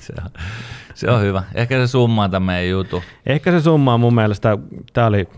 [0.00, 0.30] se on,
[0.94, 1.42] se on hyvä.
[1.54, 3.02] Ehkä se summaa tämän meidän jutu.
[3.26, 4.58] Ehkä se summa on mun mielestä,
[4.92, 5.28] tämä oli,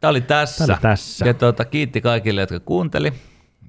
[0.00, 0.66] Tämä oli tässä.
[0.66, 1.26] Tää oli tässä.
[1.26, 3.12] Ja tuota, kiitti kaikille, jotka kuunteli.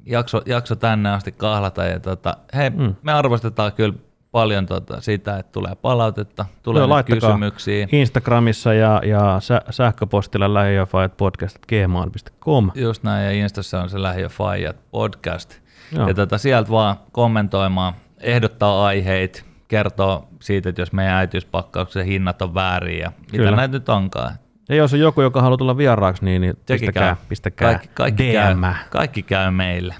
[0.06, 1.86] Jakso, jakso tänne asti kahlata.
[1.86, 2.96] Ja tuota, hei, mm.
[3.04, 3.94] me arvostetaan kyllä
[4.32, 7.88] paljon tuota, sitä, että tulee palautetta, tulee laittakaa kysymyksiä.
[7.92, 12.72] Instagramissa ja, ja sä, sähköpostilla lähiöfajat.podcast.gmail.com.
[12.76, 15.58] Just näin, ja Instassa on se Lähiö Faijat podcast.
[15.92, 16.08] Joo.
[16.08, 22.54] Ja tota, sieltä vaan kommentoimaan, ehdottaa aiheita, kertoo siitä, että jos meidän äitiyspakkauksen hinnat on
[22.54, 23.56] väärin ja mitä Kyllä.
[23.56, 24.36] näitä nyt onkaan.
[24.70, 27.26] Ja jos on joku, joka haluaa tulla vieraaksi, niin, niin pistäkää, käy.
[27.30, 28.64] pistäkää kaikki, kaikki, käy, DM.
[28.90, 29.96] kaikki käy meille.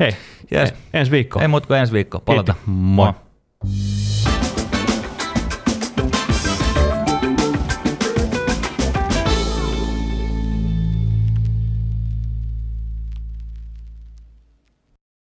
[0.00, 0.12] Hei,
[0.52, 0.74] Yes.
[0.94, 1.40] ensi viikko.
[1.40, 2.20] Ei muuta kuin ensi viikko.
[2.20, 2.56] Palataan.
[2.58, 2.74] Kiitos.
[2.74, 3.12] Moi.
[3.62, 4.35] Música